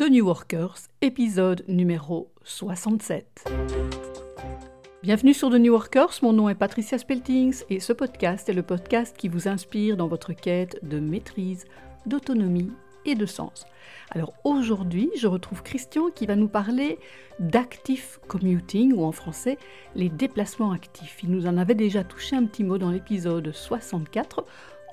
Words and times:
de 0.00 0.06
New 0.06 0.24
Workers, 0.24 0.78
épisode 1.02 1.62
numéro 1.68 2.30
67. 2.42 3.44
Bienvenue 5.02 5.34
sur 5.34 5.50
The 5.50 5.56
New 5.56 5.74
Workers, 5.74 6.20
mon 6.22 6.32
nom 6.32 6.48
est 6.48 6.54
Patricia 6.54 6.96
Speltings 6.96 7.64
et 7.68 7.80
ce 7.80 7.92
podcast 7.92 8.48
est 8.48 8.54
le 8.54 8.62
podcast 8.62 9.14
qui 9.14 9.28
vous 9.28 9.46
inspire 9.46 9.98
dans 9.98 10.08
votre 10.08 10.32
quête 10.32 10.78
de 10.82 10.98
maîtrise, 11.00 11.66
d'autonomie 12.06 12.72
et 13.04 13.14
de 13.14 13.26
sens. 13.26 13.66
Alors 14.10 14.32
aujourd'hui, 14.44 15.10
je 15.18 15.26
retrouve 15.26 15.62
Christian 15.62 16.08
qui 16.08 16.24
va 16.24 16.34
nous 16.34 16.48
parler 16.48 16.98
d'active 17.38 18.20
commuting 18.26 18.94
ou 18.94 19.04
en 19.04 19.12
français 19.12 19.58
les 19.94 20.08
déplacements 20.08 20.72
actifs. 20.72 21.18
Il 21.24 21.30
nous 21.30 21.46
en 21.46 21.58
avait 21.58 21.74
déjà 21.74 22.04
touché 22.04 22.36
un 22.36 22.46
petit 22.46 22.64
mot 22.64 22.78
dans 22.78 22.90
l'épisode 22.90 23.52
64 23.52 24.46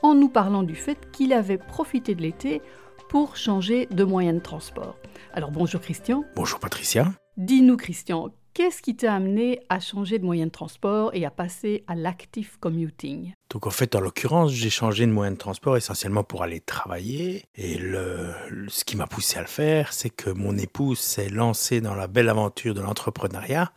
en 0.03 0.15
nous 0.15 0.29
parlant 0.29 0.63
du 0.63 0.75
fait 0.75 1.09
qu'il 1.11 1.31
avait 1.31 1.57
profité 1.57 2.13
de 2.13 2.23
l'été 2.23 2.61
pour 3.09 3.37
changer 3.37 3.87
de 3.87 4.03
moyen 4.03 4.33
de 4.33 4.39
transport. 4.39 4.97
Alors 5.33 5.51
bonjour 5.51 5.81
Christian. 5.81 6.25
Bonjour 6.35 6.59
Patricia. 6.59 7.13
Dis-nous 7.37 7.77
Christian, 7.77 8.31
qu'est-ce 8.53 8.81
qui 8.81 8.95
t'a 8.95 9.13
amené 9.13 9.59
à 9.69 9.79
changer 9.79 10.17
de 10.19 10.25
moyen 10.25 10.47
de 10.47 10.51
transport 10.51 11.11
et 11.13 11.25
à 11.25 11.29
passer 11.29 11.83
à 11.87 11.95
l'active 11.95 12.57
commuting? 12.59 13.33
Donc 13.49 13.67
en 13.67 13.69
fait, 13.69 13.95
en 13.95 14.01
l'occurrence, 14.01 14.51
j'ai 14.51 14.69
changé 14.69 15.05
de 15.05 15.11
moyen 15.11 15.31
de 15.31 15.37
transport 15.37 15.77
essentiellement 15.77 16.23
pour 16.23 16.43
aller 16.43 16.59
travailler. 16.59 17.45
Et 17.55 17.77
le, 17.77 18.33
ce 18.67 18.83
qui 18.83 18.97
m'a 18.97 19.07
poussé 19.07 19.37
à 19.37 19.41
le 19.41 19.47
faire, 19.47 19.93
c'est 19.93 20.09
que 20.09 20.31
mon 20.31 20.57
épouse 20.57 20.99
s'est 20.99 21.29
lancée 21.29 21.79
dans 21.79 21.95
la 21.95 22.07
belle 22.07 22.29
aventure 22.29 22.73
de 22.73 22.81
l'entrepreneuriat 22.81 23.71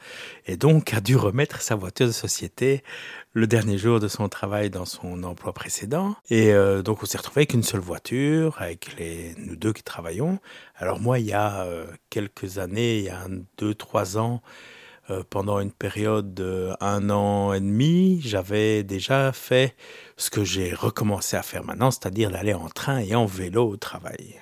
et 0.46 0.56
donc 0.56 0.94
a 0.94 1.00
dû 1.00 1.14
remettre 1.14 1.60
sa 1.60 1.76
voiture 1.76 2.06
de 2.06 2.12
société 2.12 2.82
le 3.32 3.46
dernier 3.46 3.78
jour 3.78 4.00
de 4.00 4.08
son 4.08 4.28
travail 4.28 4.70
dans 4.70 4.84
son 4.84 5.22
emploi 5.22 5.52
précédent. 5.52 6.16
Et 6.30 6.52
euh, 6.52 6.82
donc 6.82 7.02
on 7.02 7.06
s'est 7.06 7.18
retrouvé 7.18 7.40
avec 7.40 7.54
une 7.54 7.62
seule 7.62 7.80
voiture, 7.80 8.56
avec 8.60 8.96
les, 8.98 9.34
nous 9.38 9.56
deux 9.56 9.72
qui 9.72 9.82
travaillons. 9.82 10.38
Alors 10.76 11.00
moi, 11.00 11.18
il 11.18 11.26
y 11.26 11.32
a 11.32 11.62
euh, 11.62 11.86
quelques 12.10 12.58
années, 12.58 12.98
il 12.98 13.04
y 13.04 13.10
a 13.10 13.26
deux, 13.58 13.74
trois 13.74 14.18
ans, 14.18 14.42
euh, 15.10 15.22
pendant 15.28 15.60
une 15.60 15.72
période 15.72 16.34
de 16.34 16.70
un 16.80 17.10
an 17.10 17.52
et 17.52 17.60
demi, 17.60 18.20
j'avais 18.22 18.82
déjà 18.82 19.32
fait 19.32 19.74
ce 20.16 20.30
que 20.30 20.44
j'ai 20.44 20.74
recommencé 20.74 21.36
à 21.36 21.42
faire 21.42 21.64
maintenant, 21.64 21.90
c'est-à-dire 21.90 22.30
d'aller 22.30 22.54
en 22.54 22.68
train 22.68 22.98
et 22.98 23.14
en 23.14 23.26
vélo 23.26 23.68
au 23.68 23.76
travail. 23.76 24.40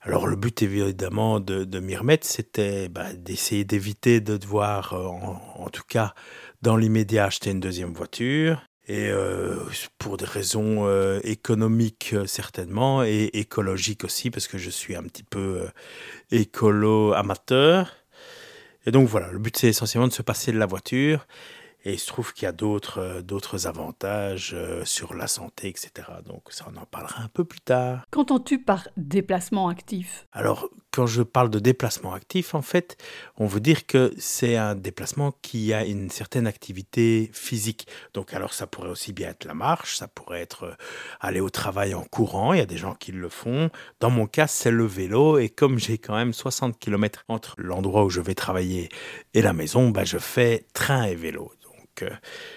Alors 0.00 0.26
le 0.26 0.36
but 0.36 0.62
évidemment 0.62 1.40
de, 1.40 1.64
de 1.64 1.80
m'y 1.80 1.96
remettre, 1.96 2.26
c'était 2.26 2.88
bah, 2.88 3.12
d'essayer 3.12 3.64
d'éviter 3.64 4.20
de 4.20 4.36
devoir, 4.36 4.94
euh, 4.94 5.06
en, 5.06 5.68
tout 5.70 5.82
cas 5.86 6.14
dans 6.62 6.76
l'immédiat, 6.76 7.24
acheter 7.24 7.50
une 7.50 7.60
deuxième 7.60 7.92
voiture. 7.92 8.62
Et 8.86 9.08
euh, 9.10 9.56
pour 9.98 10.16
des 10.16 10.24
raisons 10.24 10.88
économiques 11.22 12.14
certainement 12.26 13.04
et 13.04 13.30
écologiques 13.34 14.04
aussi, 14.04 14.30
parce 14.30 14.48
que 14.48 14.56
je 14.56 14.70
suis 14.70 14.96
un 14.96 15.02
petit 15.02 15.24
peu 15.24 15.68
écolo 16.30 17.12
amateur. 17.12 17.92
Et 18.86 18.90
donc 18.90 19.06
voilà, 19.06 19.30
le 19.30 19.38
but 19.38 19.54
c'est 19.56 19.68
essentiellement 19.68 20.08
de 20.08 20.12
se 20.14 20.22
passer 20.22 20.52
de 20.52 20.58
la 20.58 20.64
voiture. 20.64 21.26
Et 21.88 21.94
il 21.94 21.98
se 21.98 22.06
trouve 22.06 22.34
qu'il 22.34 22.44
y 22.44 22.46
a 22.46 22.52
d'autres, 22.52 22.98
euh, 22.98 23.22
d'autres 23.22 23.66
avantages 23.66 24.52
euh, 24.52 24.84
sur 24.84 25.14
la 25.14 25.26
santé, 25.26 25.68
etc. 25.68 26.06
Donc 26.26 26.42
ça, 26.50 26.66
on 26.70 26.76
en 26.76 26.84
parlera 26.84 27.22
un 27.22 27.28
peu 27.28 27.46
plus 27.46 27.62
tard. 27.62 28.04
Qu'entends-tu 28.10 28.62
par 28.62 28.88
déplacement 28.98 29.70
actif? 29.70 30.26
Alors, 30.32 30.68
quand 30.90 31.06
je 31.06 31.22
parle 31.22 31.48
de 31.48 31.58
déplacement 31.58 32.12
actif, 32.12 32.54
en 32.54 32.60
fait, 32.60 32.98
on 33.38 33.46
veut 33.46 33.60
dire 33.60 33.86
que 33.86 34.12
c'est 34.18 34.56
un 34.56 34.74
déplacement 34.74 35.32
qui 35.40 35.72
a 35.72 35.86
une 35.86 36.10
certaine 36.10 36.46
activité 36.46 37.30
physique. 37.32 37.86
Donc, 38.12 38.34
alors, 38.34 38.52
ça 38.52 38.66
pourrait 38.66 38.90
aussi 38.90 39.14
bien 39.14 39.30
être 39.30 39.46
la 39.46 39.54
marche, 39.54 39.96
ça 39.96 40.08
pourrait 40.08 40.42
être 40.42 40.64
euh, 40.64 40.74
aller 41.20 41.40
au 41.40 41.48
travail 41.48 41.94
en 41.94 42.02
courant. 42.02 42.52
Il 42.52 42.58
y 42.58 42.62
a 42.62 42.66
des 42.66 42.76
gens 42.76 42.94
qui 42.94 43.12
le 43.12 43.30
font. 43.30 43.70
Dans 44.00 44.10
mon 44.10 44.26
cas, 44.26 44.46
c'est 44.46 44.70
le 44.70 44.84
vélo. 44.84 45.38
Et 45.38 45.48
comme 45.48 45.78
j'ai 45.78 45.96
quand 45.96 46.16
même 46.16 46.34
60 46.34 46.78
km 46.78 47.24
entre 47.28 47.54
l'endroit 47.56 48.04
où 48.04 48.10
je 48.10 48.20
vais 48.20 48.34
travailler 48.34 48.90
et 49.32 49.40
la 49.40 49.54
maison, 49.54 49.88
bah, 49.88 50.04
je 50.04 50.18
fais 50.18 50.66
train 50.74 51.04
et 51.04 51.14
vélo 51.14 51.50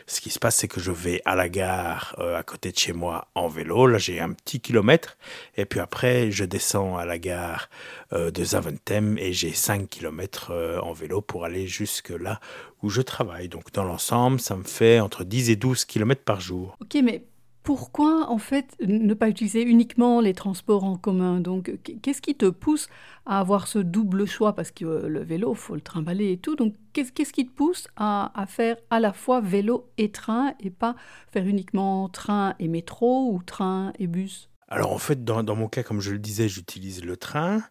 ce 0.08 0.22
qui 0.22 0.30
se 0.30 0.40
passe, 0.40 0.58
c'est 0.58 0.68
que 0.68 0.80
je 0.80 0.92
vais 0.92 1.22
à 1.26 1.36
la 1.36 1.50
gare 1.50 2.16
euh, 2.20 2.38
à 2.38 2.44
côté 2.44 2.72
de 2.72 2.78
chez 2.78 2.94
moi 2.94 3.28
en 3.36 3.48
vélo. 3.48 3.88
Là, 3.88 3.98
j'ai 3.98 4.20
un 4.20 4.34
petit 4.34 4.60
kilomètre. 4.60 5.18
Et 5.58 5.66
puis 5.66 5.80
après, 5.80 6.32
je 6.32 6.44
descends 6.46 6.98
à 6.98 7.06
la 7.06 7.20
gare 7.20 7.70
euh, 8.14 8.32
de 8.32 8.44
Zaventem 8.44 9.18
et 9.18 9.34
j'ai 9.34 9.54
5 9.54 9.90
kilomètres 9.90 10.52
euh, 10.52 10.80
en 10.80 10.94
vélo 10.94 11.22
pour 11.22 11.46
aller 11.46 11.68
jusque 11.68 12.10
là 12.10 12.40
où 12.82 12.90
je 12.90 13.02
travaille. 13.02 13.48
Donc, 13.48 13.72
dans 13.74 13.84
l'ensemble, 13.84 14.40
ça 14.40 14.56
me 14.56 14.64
fait 14.64 15.00
entre 15.00 15.24
10 15.24 15.50
et 15.52 15.56
12 15.56 15.86
kilomètres 15.86 16.24
par 16.24 16.42
jour. 16.42 16.78
Ok, 16.82 16.98
mais 17.04 17.24
pourquoi 17.64 18.30
en 18.30 18.38
fait 18.38 18.76
ne 18.82 19.14
pas 19.14 19.30
utiliser 19.30 19.62
uniquement 19.62 20.20
les 20.20 20.34
transports 20.34 20.84
en 20.84 20.98
commun? 20.98 21.40
Donc 21.40 21.72
qu'est-ce 22.02 22.22
qui 22.22 22.36
te 22.36 22.48
pousse 22.48 22.88
à 23.26 23.40
avoir 23.40 23.68
ce 23.68 23.80
double 23.80 24.26
choix? 24.26 24.54
Parce 24.54 24.72
que 24.72 24.86
euh, 24.86 25.08
le 25.08 25.24
vélo, 25.24 25.54
faut 25.54 25.76
le 25.76 25.82
trimballer 25.82 26.32
et 26.32 26.38
tout. 26.38 26.56
Donc 26.56 26.76
qu'est-ce 26.94 27.34
qui 27.34 27.46
te 27.46 27.52
pousse 27.52 27.88
à, 27.96 28.32
faire 28.48 28.78
à 28.90 29.00
la 29.00 29.14
fois 29.14 29.42
vélo 29.42 29.90
et 29.98 30.12
train 30.12 30.54
et 30.60 30.72
pas 30.72 30.96
faire 31.32 31.46
uniquement 31.46 32.10
train 32.10 32.56
et 32.60 32.68
métro 32.68 33.32
ou 33.32 33.44
train 33.44 33.94
et 34.00 34.08
bus? 34.08 34.50
Alors 34.68 34.94
en 34.94 34.98
fait, 34.98 35.24
dans, 35.24 35.44
dans 35.44 35.56
mon 35.56 35.68
cas, 35.68 35.84
comme 35.84 36.00
je 36.00 36.12
le 36.12 36.20
disais, 36.20 36.48
j'utilise 36.48 37.04
le 37.04 37.18
train. 37.18 37.62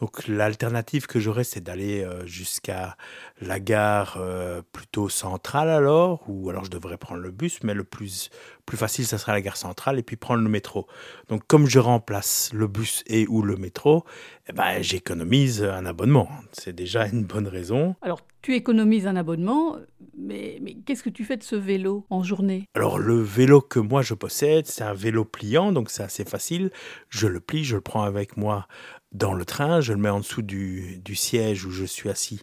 Donc 0.00 0.28
l'alternative 0.28 1.06
que 1.06 1.18
j'aurais, 1.18 1.44
c'est 1.44 1.60
d'aller 1.60 2.02
euh, 2.02 2.24
jusqu'à 2.26 2.96
la 3.40 3.58
gare 3.58 4.16
euh, 4.20 4.62
plutôt 4.72 5.08
centrale 5.08 5.68
alors, 5.68 6.24
ou 6.28 6.50
alors 6.50 6.64
je 6.64 6.70
devrais 6.70 6.98
prendre 6.98 7.20
le 7.20 7.30
bus, 7.30 7.58
mais 7.64 7.74
le 7.74 7.84
plus, 7.84 8.30
plus 8.64 8.76
facile, 8.76 9.06
ça 9.06 9.18
sera 9.18 9.32
la 9.32 9.40
gare 9.40 9.56
centrale, 9.56 9.98
et 9.98 10.02
puis 10.02 10.16
prendre 10.16 10.42
le 10.42 10.48
métro. 10.48 10.86
Donc 11.28 11.42
comme 11.46 11.66
je 11.66 11.78
remplace 11.78 12.50
le 12.52 12.66
bus 12.68 13.02
et 13.06 13.26
ou 13.28 13.42
le 13.42 13.56
métro, 13.56 14.04
eh 14.48 14.52
ben, 14.52 14.80
j'économise 14.80 15.64
un 15.64 15.84
abonnement. 15.86 16.28
C'est 16.52 16.74
déjà 16.74 17.06
une 17.06 17.24
bonne 17.24 17.48
raison. 17.48 17.96
Alors 18.02 18.20
tu 18.40 18.54
économises 18.54 19.06
un 19.06 19.16
abonnement, 19.16 19.76
mais, 20.16 20.58
mais 20.62 20.74
qu'est-ce 20.86 21.02
que 21.02 21.10
tu 21.10 21.24
fais 21.24 21.36
de 21.36 21.42
ce 21.42 21.56
vélo 21.56 22.06
en 22.08 22.22
journée? 22.22 22.64
Alors 22.74 22.98
le 22.98 23.20
vélo 23.20 23.60
que 23.60 23.80
moi 23.80 24.02
je 24.02 24.14
possède, 24.14 24.66
c'est 24.66 24.84
un 24.84 24.94
vélo 24.94 25.24
pliant, 25.24 25.72
donc 25.72 25.90
c'est 25.90 26.04
assez 26.04 26.24
facile. 26.24 26.70
Je 27.08 27.26
le 27.26 27.40
plie, 27.40 27.64
je 27.64 27.74
le 27.74 27.80
prends 27.80 28.04
avec 28.04 28.36
moi 28.36 28.68
dans 29.12 29.32
le 29.32 29.44
train, 29.44 29.80
je 29.80 29.92
le 29.92 29.98
mets 29.98 30.08
en 30.08 30.20
dessous 30.20 30.42
du, 30.42 31.02
siège 31.14 31.64
où 31.64 31.70
je 31.70 31.84
suis 31.84 32.08
assis 32.08 32.42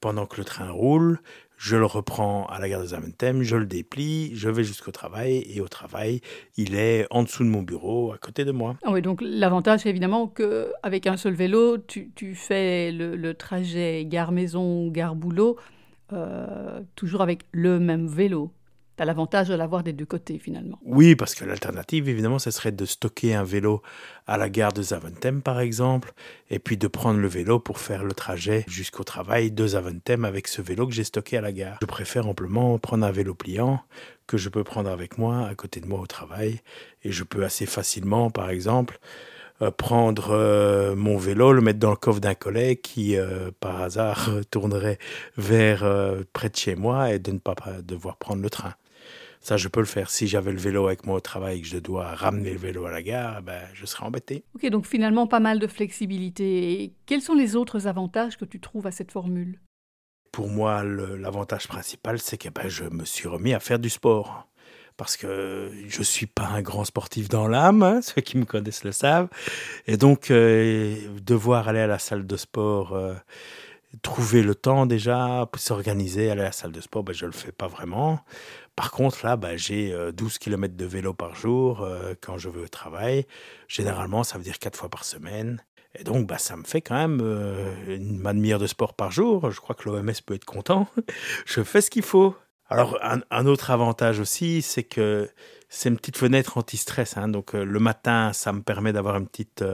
pendant 0.00 0.26
que 0.26 0.36
le 0.38 0.44
train 0.44 0.70
roule, 0.70 1.20
je 1.56 1.76
le 1.76 1.86
reprends 1.86 2.46
à 2.46 2.58
la 2.58 2.68
gare 2.68 2.82
de 2.82 2.86
Zaventem, 2.86 3.42
je 3.42 3.56
le 3.56 3.66
déplie, 3.66 4.32
je 4.34 4.50
vais 4.50 4.62
jusqu'au 4.62 4.92
travail 4.92 5.44
et 5.48 5.60
au 5.60 5.68
travail, 5.68 6.20
il 6.56 6.74
est 6.74 7.06
en 7.10 7.22
dessous 7.22 7.44
de 7.44 7.48
mon 7.48 7.62
bureau, 7.62 8.12
à 8.12 8.18
côté 8.18 8.44
de 8.44 8.52
moi. 8.52 8.76
Ah 8.84 8.90
oui, 8.92 9.00
donc 9.00 9.20
l'avantage 9.22 9.80
c'est 9.80 9.88
évidemment 9.88 10.26
qu'avec 10.26 11.06
un 11.06 11.16
seul 11.16 11.34
vélo, 11.34 11.78
tu, 11.78 12.34
fais 12.34 12.92
le, 12.92 13.34
trajet 13.34 14.04
gare-maison, 14.04 14.88
gare-boulot, 14.88 15.56
euh, 16.12 16.80
toujours 16.94 17.22
avec 17.22 17.44
le 17.52 17.78
même 17.80 18.06
vélo 18.06 18.52
tu 18.96 19.02
as 19.02 19.06
l'avantage 19.06 19.48
de 19.48 19.54
l'avoir 19.54 19.82
des 19.82 19.92
deux 19.92 20.06
côtés 20.06 20.38
finalement. 20.38 20.78
Oui, 20.84 21.16
parce 21.16 21.34
que 21.34 21.44
l'alternative, 21.44 22.08
évidemment, 22.08 22.38
ce 22.38 22.50
serait 22.50 22.72
de 22.72 22.84
stocker 22.84 23.34
un 23.34 23.44
vélo 23.44 23.82
à 24.26 24.36
la 24.36 24.48
gare 24.48 24.72
de 24.72 24.82
Zaventem, 24.82 25.42
par 25.42 25.60
exemple, 25.60 26.12
et 26.50 26.58
puis 26.58 26.76
de 26.76 26.88
prendre 26.88 27.20
le 27.20 27.28
vélo 27.28 27.58
pour 27.58 27.78
faire 27.78 28.04
le 28.04 28.12
trajet 28.12 28.64
jusqu'au 28.68 29.04
travail 29.04 29.50
de 29.50 29.66
Zaventem 29.66 30.24
avec 30.24 30.48
ce 30.48 30.62
vélo 30.62 30.86
que 30.86 30.94
j'ai 30.94 31.04
stocké 31.04 31.36
à 31.36 31.40
la 31.40 31.52
gare. 31.52 31.78
Je 31.80 31.86
préfère 31.86 32.26
amplement 32.26 32.78
prendre 32.78 33.04
un 33.06 33.12
vélo 33.12 33.34
pliant 33.34 33.80
que 34.26 34.36
je 34.36 34.48
peux 34.48 34.64
prendre 34.64 34.90
avec 34.90 35.18
moi 35.18 35.46
à 35.46 35.54
côté 35.54 35.80
de 35.80 35.86
moi 35.86 36.00
au 36.00 36.06
travail, 36.06 36.60
et 37.04 37.12
je 37.12 37.22
peux 37.22 37.44
assez 37.44 37.66
facilement, 37.66 38.30
par 38.30 38.50
exemple, 38.50 38.98
euh, 39.62 39.70
prendre 39.70 40.32
euh, 40.32 40.94
mon 40.94 41.16
vélo, 41.16 41.52
le 41.52 41.62
mettre 41.62 41.78
dans 41.78 41.90
le 41.90 41.96
coffre 41.96 42.20
d'un 42.20 42.34
collègue 42.34 42.82
qui, 42.82 43.16
euh, 43.16 43.50
par 43.58 43.80
hasard, 43.80 44.28
tournerait 44.50 44.98
vers 45.38 45.84
près 46.32 46.50
de 46.50 46.56
chez 46.56 46.74
moi 46.74 47.12
et 47.12 47.18
de 47.18 47.32
ne 47.32 47.38
pas 47.38 47.54
devoir 47.82 48.16
prendre 48.16 48.42
le 48.42 48.50
train. 48.50 48.74
Ça, 49.46 49.56
je 49.56 49.68
peux 49.68 49.78
le 49.78 49.86
faire. 49.86 50.10
Si 50.10 50.26
j'avais 50.26 50.50
le 50.50 50.58
vélo 50.58 50.88
avec 50.88 51.06
moi 51.06 51.14
au 51.14 51.20
travail 51.20 51.58
et 51.58 51.60
que 51.60 51.68
je 51.68 51.78
dois 51.78 52.06
ramener 52.16 52.50
le 52.50 52.58
vélo 52.58 52.84
à 52.84 52.90
la 52.90 53.00
gare, 53.00 53.42
ben, 53.42 53.60
je 53.74 53.86
serais 53.86 54.04
embêté. 54.04 54.42
Ok, 54.56 54.68
donc 54.70 54.86
finalement, 54.86 55.28
pas 55.28 55.38
mal 55.38 55.60
de 55.60 55.68
flexibilité. 55.68 56.92
quels 57.06 57.22
sont 57.22 57.34
les 57.34 57.54
autres 57.54 57.86
avantages 57.86 58.36
que 58.36 58.44
tu 58.44 58.58
trouves 58.58 58.88
à 58.88 58.90
cette 58.90 59.12
formule? 59.12 59.60
Pour 60.32 60.48
moi, 60.48 60.82
l'avantage 60.82 61.68
principal, 61.68 62.18
c'est 62.18 62.38
que 62.38 62.48
ben, 62.48 62.66
je 62.66 62.86
me 62.86 63.04
suis 63.04 63.28
remis 63.28 63.54
à 63.54 63.60
faire 63.60 63.78
du 63.78 63.88
sport. 63.88 64.48
Parce 64.96 65.16
que 65.16 65.70
je 65.86 65.98
ne 66.00 66.04
suis 66.04 66.26
pas 66.26 66.46
un 66.46 66.60
grand 66.60 66.84
sportif 66.84 67.28
dans 67.28 67.46
l'âme, 67.46 67.84
hein, 67.84 68.00
ceux 68.02 68.22
qui 68.22 68.38
me 68.38 68.46
connaissent 68.46 68.82
le 68.82 68.90
savent. 68.90 69.28
Et 69.86 69.96
donc, 69.96 70.32
euh, 70.32 70.96
devoir 71.22 71.68
aller 71.68 71.78
à 71.78 71.86
la 71.86 72.00
salle 72.00 72.26
de 72.26 72.36
sport, 72.36 72.94
euh, 72.94 73.14
trouver 74.02 74.42
le 74.42 74.56
temps 74.56 74.86
déjà, 74.86 75.48
s'organiser, 75.56 76.32
aller 76.32 76.40
à 76.40 76.46
la 76.46 76.52
salle 76.52 76.72
de 76.72 76.80
sport, 76.80 77.04
ben, 77.04 77.12
je 77.12 77.26
ne 77.26 77.30
le 77.30 77.36
fais 77.36 77.52
pas 77.52 77.68
vraiment. 77.68 78.18
Par 78.76 78.90
contre, 78.90 79.24
là, 79.24 79.36
bah, 79.36 79.56
j'ai 79.56 79.90
12 80.12 80.34
euh, 80.34 80.38
km 80.38 80.76
de 80.76 80.84
vélo 80.84 81.14
par 81.14 81.34
jour 81.34 81.80
euh, 81.80 82.14
quand 82.20 82.36
je 82.36 82.50
vais 82.50 82.60
au 82.60 82.68
travail. 82.68 83.26
Généralement, 83.68 84.22
ça 84.22 84.36
veut 84.36 84.44
dire 84.44 84.58
4 84.58 84.76
fois 84.76 84.90
par 84.90 85.04
semaine. 85.04 85.64
Et 85.98 86.04
donc, 86.04 86.26
bah, 86.26 86.36
ça 86.36 86.56
me 86.56 86.64
fait 86.64 86.82
quand 86.82 86.94
même 86.94 87.20
euh, 87.22 87.96
une 87.96 88.22
demi-heure 88.22 88.58
de 88.58 88.66
sport 88.66 88.92
par 88.92 89.10
jour. 89.10 89.50
Je 89.50 89.60
crois 89.60 89.74
que 89.74 89.88
l'OMS 89.88 90.12
peut 90.26 90.34
être 90.34 90.44
content. 90.44 90.88
je 91.46 91.62
fais 91.62 91.80
ce 91.80 91.90
qu'il 91.90 92.02
faut. 92.02 92.36
Alors, 92.68 92.98
un, 93.02 93.46
autre 93.46 93.70
avantage 93.70 94.18
aussi, 94.18 94.60
c'est 94.60 94.82
que 94.82 95.30
c'est 95.68 95.88
une 95.88 95.96
petite 95.96 96.18
fenêtre 96.18 96.58
anti-stress. 96.58 97.16
Hein. 97.16 97.28
donc, 97.28 97.52
le 97.52 97.78
matin, 97.78 98.32
ça 98.32 98.52
me 98.52 98.60
permet 98.60 98.92
d'avoir 98.92 99.16
une 99.18 99.28
petite, 99.28 99.64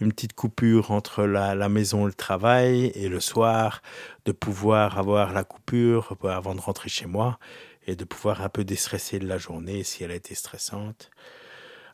une 0.00 0.10
petite 0.10 0.32
coupure 0.32 0.90
entre 0.90 1.24
la, 1.24 1.54
la, 1.54 1.68
maison 1.68 2.04
et 2.04 2.06
le 2.06 2.14
travail, 2.14 2.86
et 2.94 3.10
le 3.10 3.20
soir, 3.20 3.82
de 4.24 4.32
pouvoir 4.32 4.98
avoir 4.98 5.34
la 5.34 5.44
coupure 5.44 6.16
avant 6.24 6.54
de 6.54 6.62
rentrer 6.62 6.88
chez 6.88 7.04
moi, 7.04 7.38
et 7.86 7.96
de 7.96 8.04
pouvoir 8.04 8.42
un 8.42 8.48
peu 8.48 8.64
déstresser 8.64 9.18
de 9.18 9.26
la 9.26 9.38
journée 9.38 9.84
si 9.84 10.04
elle 10.04 10.10
a 10.10 10.14
été 10.14 10.34
stressante. 10.34 11.10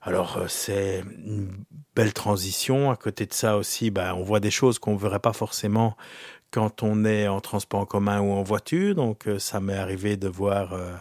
Alors 0.03 0.39
euh, 0.39 0.49
c'est 0.49 1.01
une 1.01 1.65
belle 1.95 2.13
transition. 2.13 2.91
À 2.91 2.97
côté 2.97 3.27
de 3.27 3.35
ça 3.35 3.57
aussi, 3.57 3.91
ben, 3.91 4.15
on 4.15 4.23
voit 4.23 4.41
des 4.41 4.51
choses 4.51 4.79
qu'on 4.79 4.95
ne 4.95 4.99
verrait 4.99 5.21
pas 5.21 5.33
forcément 5.33 5.97
quand 6.51 6.83
on 6.83 7.05
est 7.05 7.29
en 7.29 7.41
transport 7.41 7.81
en 7.81 7.87
commun 7.87 8.21
ou 8.21 8.33
en 8.33 8.43
voiture. 8.43 8.95
Donc 8.95 9.27
euh, 9.29 9.39
ça 9.39 9.61
m'est 9.61 9.77
arrivé 9.77 10.17
de 10.17 10.29
voir 10.29 10.73
euh, 10.73 10.93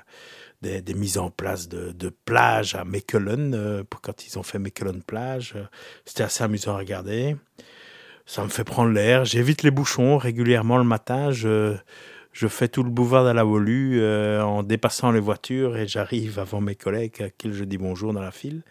des, 0.62 0.94
mises 0.94 1.18
en 1.18 1.30
place 1.30 1.70
de, 1.70 2.10
plages 2.26 2.76
à 2.76 2.84
Mechelen, 2.84 3.86
quand 4.02 4.28
ils 4.28 4.38
ont 4.38 4.44
fait 4.44 4.60
Mechelen 4.60 5.02
plage. 5.02 5.56
C'était 6.04 6.24
assez 6.24 6.44
amusant 6.44 6.74
à 6.74 6.78
regarder. 6.78 7.38
Ça 8.26 8.44
me 8.44 8.50
fait 8.50 8.66
prendre 8.66 8.92
l'air. 8.92 9.24
J'évite 9.24 9.64
les 9.64 9.72
bouchons 9.72 10.18
régulièrement 10.18 10.78
le 10.78 10.84
matin. 10.84 11.32
Je 12.40 12.48
fais 12.48 12.70
tout 12.70 12.84
le 12.84 12.90
boulevard 12.90 13.26
de 13.26 13.32
la 13.32 13.44
Volue 13.44 14.02
en 14.42 14.64
dépassant 14.64 15.12
les 15.12 15.20
voitures 15.20 15.76
et 15.76 15.88
j'arrive 15.88 16.40
avant 16.40 16.62
mes 16.62 16.76
collègues 16.76 17.22
à 17.22 17.30
qui 17.30 17.52
je 17.52 17.66
dis 17.66 17.78
bonjour 17.78 18.14
dans 18.14 18.22
la 18.22 18.32
file 18.32 18.64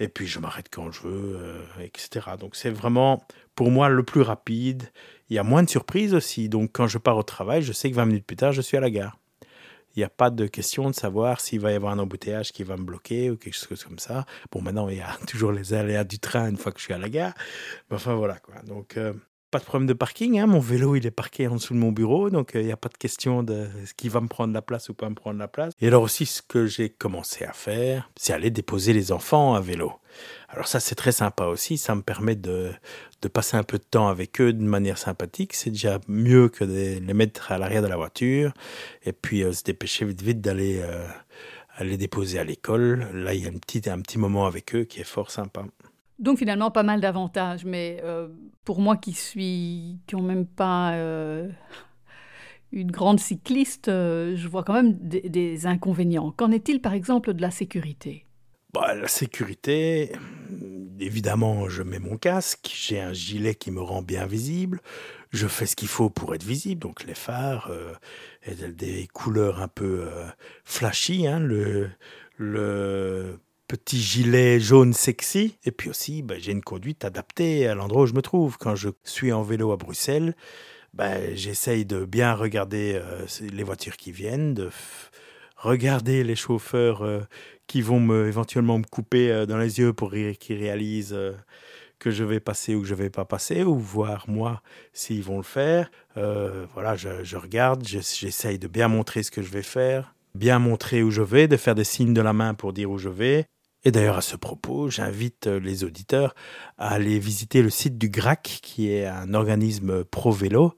et 0.00 0.08
puis 0.08 0.26
je 0.26 0.38
m'arrête 0.38 0.68
quand 0.70 0.90
je 0.90 1.02
veux, 1.02 1.36
euh, 1.36 1.62
etc. 1.82 2.30
Donc 2.38 2.56
c'est 2.56 2.70
vraiment 2.70 3.22
pour 3.54 3.70
moi 3.70 3.88
le 3.90 4.02
plus 4.02 4.22
rapide. 4.22 4.90
Il 5.28 5.36
y 5.36 5.38
a 5.38 5.42
moins 5.42 5.62
de 5.62 5.68
surprises 5.68 6.14
aussi. 6.14 6.48
Donc 6.48 6.70
quand 6.72 6.86
je 6.86 6.98
pars 6.98 7.18
au 7.18 7.22
travail, 7.22 7.62
je 7.62 7.72
sais 7.72 7.90
que 7.90 7.96
20 7.96 8.06
minutes 8.06 8.26
plus 8.26 8.36
tard, 8.36 8.52
je 8.52 8.62
suis 8.62 8.78
à 8.78 8.80
la 8.80 8.90
gare. 8.90 9.18
Il 9.94 9.98
n'y 9.98 10.04
a 10.04 10.08
pas 10.08 10.30
de 10.30 10.46
question 10.46 10.88
de 10.88 10.94
savoir 10.94 11.40
s'il 11.40 11.60
va 11.60 11.72
y 11.72 11.74
avoir 11.74 11.92
un 11.92 11.98
embouteillage 11.98 12.52
qui 12.52 12.62
va 12.62 12.76
me 12.76 12.84
bloquer 12.84 13.30
ou 13.30 13.36
quelque 13.36 13.54
chose 13.56 13.84
comme 13.84 13.98
ça. 13.98 14.24
Bon, 14.50 14.62
maintenant, 14.62 14.88
il 14.88 14.96
y 14.96 15.00
a 15.00 15.16
toujours 15.26 15.52
les 15.52 15.74
aléas 15.74 16.04
du 16.04 16.18
train 16.18 16.48
une 16.48 16.56
fois 16.56 16.72
que 16.72 16.78
je 16.78 16.84
suis 16.84 16.94
à 16.94 16.98
la 16.98 17.08
gare. 17.08 17.34
Mais 17.90 17.96
enfin, 17.96 18.14
voilà 18.14 18.38
quoi. 18.38 18.54
Donc, 18.66 18.96
euh, 18.96 19.12
pas 19.50 19.58
de 19.58 19.64
problème 19.64 19.86
de 19.86 19.92
parking. 19.92 20.38
Hein. 20.38 20.46
Mon 20.46 20.60
vélo, 20.60 20.96
il 20.96 21.06
est 21.06 21.10
parqué 21.10 21.48
en 21.48 21.56
dessous 21.56 21.74
de 21.74 21.78
mon 21.78 21.92
bureau, 21.92 22.30
donc 22.30 22.52
il 22.54 22.60
euh, 22.60 22.64
n'y 22.64 22.72
a 22.72 22.76
pas 22.76 22.88
de 22.88 22.96
question 22.96 23.42
de 23.42 23.68
ce 23.84 23.94
qui 23.94 24.08
va 24.08 24.20
me 24.20 24.28
prendre 24.28 24.54
la 24.54 24.62
place 24.62 24.88
ou 24.88 24.94
pas 24.94 25.08
me 25.08 25.14
prendre 25.14 25.38
la 25.38 25.48
place. 25.48 25.72
Et 25.80 25.88
alors 25.88 26.02
aussi, 26.02 26.26
ce 26.26 26.40
que 26.42 26.66
j'ai 26.66 26.88
commencé 26.88 27.44
à 27.44 27.52
faire, 27.52 28.10
c'est 28.16 28.32
aller 28.32 28.50
déposer 28.50 28.92
les 28.92 29.12
enfants 29.12 29.54
à 29.54 29.60
vélo. 29.60 29.92
Alors 30.48 30.68
ça, 30.68 30.80
c'est 30.80 30.94
très 30.94 31.12
sympa 31.12 31.46
aussi. 31.46 31.78
Ça 31.78 31.94
me 31.94 32.02
permet 32.02 32.36
de, 32.36 32.72
passer 33.32 33.56
un 33.56 33.62
peu 33.62 33.78
de 33.78 33.84
temps 33.84 34.08
avec 34.08 34.40
eux 34.40 34.52
de 34.52 34.62
manière 34.62 34.98
sympathique. 34.98 35.54
C'est 35.54 35.70
déjà 35.70 36.00
mieux 36.08 36.48
que 36.48 36.64
de 36.64 37.00
les 37.04 37.14
mettre 37.14 37.52
à 37.52 37.58
l'arrière 37.58 37.82
de 37.82 37.88
la 37.88 37.96
voiture 37.96 38.52
et 39.04 39.12
puis 39.12 39.42
euh, 39.42 39.52
se 39.52 39.64
dépêcher 39.64 40.04
vite 40.04 40.22
vite 40.22 40.40
d'aller 40.40 40.80
euh, 40.82 41.06
les 41.80 41.96
déposer 41.96 42.38
à 42.38 42.44
l'école. 42.44 43.08
Là, 43.12 43.34
il 43.34 43.42
y 43.42 43.46
a 43.46 43.48
une 43.48 43.60
petite, 43.60 43.88
un 43.88 44.00
petit 44.00 44.18
moment 44.18 44.46
avec 44.46 44.74
eux 44.74 44.84
qui 44.84 45.00
est 45.00 45.04
fort 45.04 45.30
sympa. 45.30 45.64
Donc 46.20 46.36
finalement, 46.38 46.70
pas 46.70 46.82
mal 46.82 47.00
d'avantages, 47.00 47.64
mais 47.64 47.98
euh, 48.04 48.28
pour 48.64 48.80
moi 48.80 48.98
qui 48.98 49.14
suis 49.14 49.98
quand 50.08 50.20
même 50.20 50.46
pas 50.46 50.92
euh, 50.92 51.48
une 52.72 52.90
grande 52.90 53.18
cycliste, 53.18 53.88
euh, 53.88 54.36
je 54.36 54.46
vois 54.46 54.62
quand 54.62 54.74
même 54.74 54.92
des, 55.00 55.66
inconvénients. 55.66 56.30
Qu'en 56.32 56.50
est-il 56.50 56.82
par 56.82 56.92
exemple 56.92 57.32
de 57.32 57.40
la 57.40 57.50
sécurité? 57.50 58.26
Bah, 58.74 58.94
La 58.94 59.08
sécurité, 59.08 60.12
évidemment, 61.00 61.70
je 61.70 61.82
mets 61.82 61.98
mon 61.98 62.18
casque, 62.18 62.70
j'ai 62.70 63.00
un 63.00 63.14
gilet 63.14 63.54
qui 63.54 63.70
me 63.70 63.80
rend 63.80 64.02
bien 64.02 64.26
visible, 64.26 64.82
je 65.30 65.46
fais 65.46 65.64
ce 65.64 65.74
qu'il 65.74 65.88
faut 65.88 66.10
pour 66.10 66.34
être 66.34 66.44
visible, 66.44 66.82
donc 66.82 67.04
les 67.04 67.14
phares, 67.14 67.72
et 68.44 68.54
des 68.54 69.08
couleurs 69.12 69.62
un 69.62 69.68
peu 69.68 70.06
flashy, 70.64 71.26
hein, 71.26 71.40
le, 71.40 71.88
le 72.36 73.40
petit 73.70 74.00
gilet 74.00 74.58
jaune 74.58 74.92
sexy. 74.92 75.56
Et 75.64 75.70
puis 75.70 75.90
aussi, 75.90 76.22
ben, 76.22 76.40
j'ai 76.40 76.50
une 76.50 76.60
conduite 76.60 77.04
adaptée 77.04 77.68
à 77.68 77.76
l'endroit 77.76 78.02
où 78.02 78.06
je 78.06 78.14
me 78.14 78.20
trouve. 78.20 78.58
Quand 78.58 78.74
je 78.74 78.88
suis 79.04 79.30
en 79.30 79.44
vélo 79.44 79.70
à 79.70 79.76
Bruxelles, 79.76 80.34
ben, 80.92 81.36
j'essaye 81.36 81.84
de 81.84 82.04
bien 82.04 82.34
regarder 82.34 83.00
euh, 83.00 83.26
les 83.40 83.62
voitures 83.62 83.96
qui 83.96 84.10
viennent, 84.10 84.54
de 84.54 84.70
regarder 85.56 86.24
les 86.24 86.34
chauffeurs 86.34 87.02
euh, 87.02 87.20
qui 87.68 87.80
vont 87.80 88.00
me, 88.00 88.26
éventuellement 88.26 88.76
me 88.78 88.84
couper 88.84 89.30
euh, 89.30 89.46
dans 89.46 89.58
les 89.58 89.78
yeux 89.78 89.92
pour 89.92 90.10
qu'ils 90.10 90.58
réalisent 90.58 91.16
que 92.00 92.10
je 92.10 92.24
vais 92.24 92.40
passer 92.40 92.74
ou 92.74 92.80
que 92.82 92.88
je 92.88 92.94
vais 92.96 93.10
pas 93.10 93.24
passer, 93.24 93.62
ou 93.62 93.78
voir 93.78 94.24
moi 94.26 94.62
s'ils 94.92 95.22
vont 95.22 95.36
le 95.36 95.44
faire. 95.44 95.92
voilà, 96.16 96.96
je, 96.96 97.22
je 97.22 97.36
regarde, 97.36 97.86
j'essaye 97.86 98.58
de 98.58 98.66
bien 98.66 98.88
montrer 98.88 99.22
ce 99.22 99.30
que 99.30 99.42
je 99.42 99.50
vais 99.50 99.62
faire, 99.62 100.16
bien 100.34 100.58
montrer 100.58 101.04
où 101.04 101.12
je 101.12 101.22
vais, 101.22 101.46
de 101.46 101.56
faire 101.56 101.76
des 101.76 101.84
signes 101.84 102.14
de 102.14 102.20
la 102.20 102.32
main 102.32 102.54
pour 102.54 102.72
dire 102.72 102.90
où 102.90 102.98
je 102.98 103.08
vais. 103.08 103.46
Et 103.84 103.92
d'ailleurs, 103.92 104.18
à 104.18 104.22
ce 104.22 104.36
propos, 104.36 104.90
j'invite 104.90 105.46
euh, 105.46 105.58
les 105.58 105.84
auditeurs 105.84 106.34
à 106.76 106.90
aller 106.90 107.18
visiter 107.18 107.62
le 107.62 107.70
site 107.70 107.96
du 107.96 108.10
GRAC, 108.10 108.60
qui 108.62 108.90
est 108.90 109.06
un 109.06 109.32
organisme 109.32 110.04
pro-vélo 110.04 110.74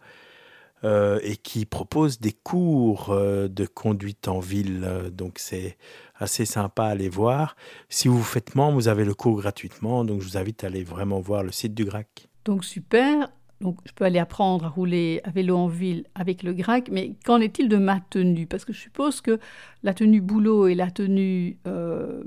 euh, 0.84 1.18
et 1.22 1.36
qui 1.36 1.66
propose 1.66 2.20
des 2.20 2.32
cours 2.32 3.10
euh, 3.10 3.48
de 3.48 3.66
conduite 3.66 4.28
en 4.28 4.38
ville. 4.38 5.10
Donc, 5.12 5.38
c'est 5.38 5.76
assez 6.14 6.44
sympa 6.44 6.84
à 6.84 6.90
aller 6.90 7.08
voir. 7.08 7.56
Si 7.88 8.06
vous 8.06 8.22
faites 8.22 8.54
membre, 8.54 8.74
vous 8.74 8.88
avez 8.88 9.04
le 9.04 9.14
cours 9.14 9.36
gratuitement. 9.36 10.04
Donc, 10.04 10.20
je 10.20 10.28
vous 10.28 10.36
invite 10.36 10.62
à 10.62 10.68
aller 10.68 10.84
vraiment 10.84 11.20
voir 11.20 11.42
le 11.42 11.50
site 11.50 11.74
du 11.74 11.84
GRAC. 11.84 12.28
Donc, 12.44 12.64
super. 12.64 13.28
Donc, 13.62 13.78
je 13.84 13.92
peux 13.92 14.04
aller 14.04 14.18
apprendre 14.18 14.66
à 14.66 14.68
rouler 14.68 15.20
à 15.24 15.30
vélo 15.30 15.56
en 15.56 15.68
ville 15.68 16.04
avec 16.14 16.42
le 16.42 16.52
GRAC, 16.52 16.88
mais 16.90 17.14
qu'en 17.24 17.40
est-il 17.40 17.68
de 17.68 17.76
ma 17.76 18.00
tenue? 18.10 18.46
Parce 18.46 18.64
que 18.64 18.72
je 18.72 18.80
suppose 18.80 19.20
que 19.20 19.38
la 19.84 19.94
tenue 19.94 20.20
boulot 20.20 20.66
et 20.66 20.74
la 20.74 20.90
tenue 20.90 21.58
euh, 21.68 22.22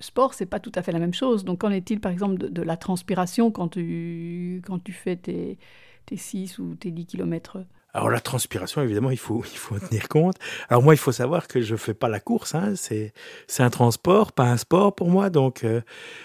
sport, 0.00 0.32
c'est 0.32 0.46
pas 0.46 0.60
tout 0.60 0.72
à 0.74 0.82
fait 0.82 0.92
la 0.92 0.98
même 0.98 1.14
chose. 1.14 1.44
Donc, 1.44 1.60
qu'en 1.60 1.70
est-il, 1.70 2.00
par 2.00 2.10
exemple, 2.10 2.38
de, 2.38 2.62
la 2.62 2.76
transpiration 2.76 3.50
quand 3.50 3.68
tu, 3.68 4.62
quand 4.66 4.82
tu 4.82 4.92
fais 4.92 5.16
tes, 5.16 5.58
tes 6.06 6.16
6 6.16 6.58
ou 6.58 6.74
tes 6.74 6.90
10 6.90 7.06
kilomètres? 7.06 7.58
Alors 7.94 8.10
la 8.10 8.20
transpiration, 8.20 8.82
évidemment, 8.82 9.10
il 9.10 9.18
faut, 9.18 9.42
il 9.50 9.56
faut 9.56 9.74
en 9.74 9.78
tenir 9.78 10.08
compte. 10.08 10.36
Alors 10.68 10.82
moi, 10.82 10.94
il 10.94 10.98
faut 10.98 11.12
savoir 11.12 11.48
que 11.48 11.60
je 11.62 11.74
fais 11.74 11.94
pas 11.94 12.08
la 12.08 12.20
course. 12.20 12.54
Hein. 12.54 12.74
C'est, 12.76 13.12
c'est 13.46 13.62
un 13.62 13.70
transport, 13.70 14.32
pas 14.32 14.44
un 14.44 14.56
sport 14.56 14.94
pour 14.94 15.08
moi. 15.08 15.30
Donc 15.30 15.64
euh, 15.64 15.80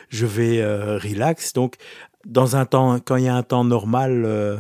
je 0.09 0.25
vais 0.25 0.61
euh, 0.61 0.97
relax. 0.97 1.53
Donc 1.53 1.75
dans 2.25 2.55
un 2.55 2.65
temps, 2.65 2.99
quand 2.99 3.15
il 3.15 3.25
y 3.25 3.27
a 3.27 3.35
un 3.35 3.43
temps 3.43 3.63
normal 3.63 4.23
euh, 4.25 4.57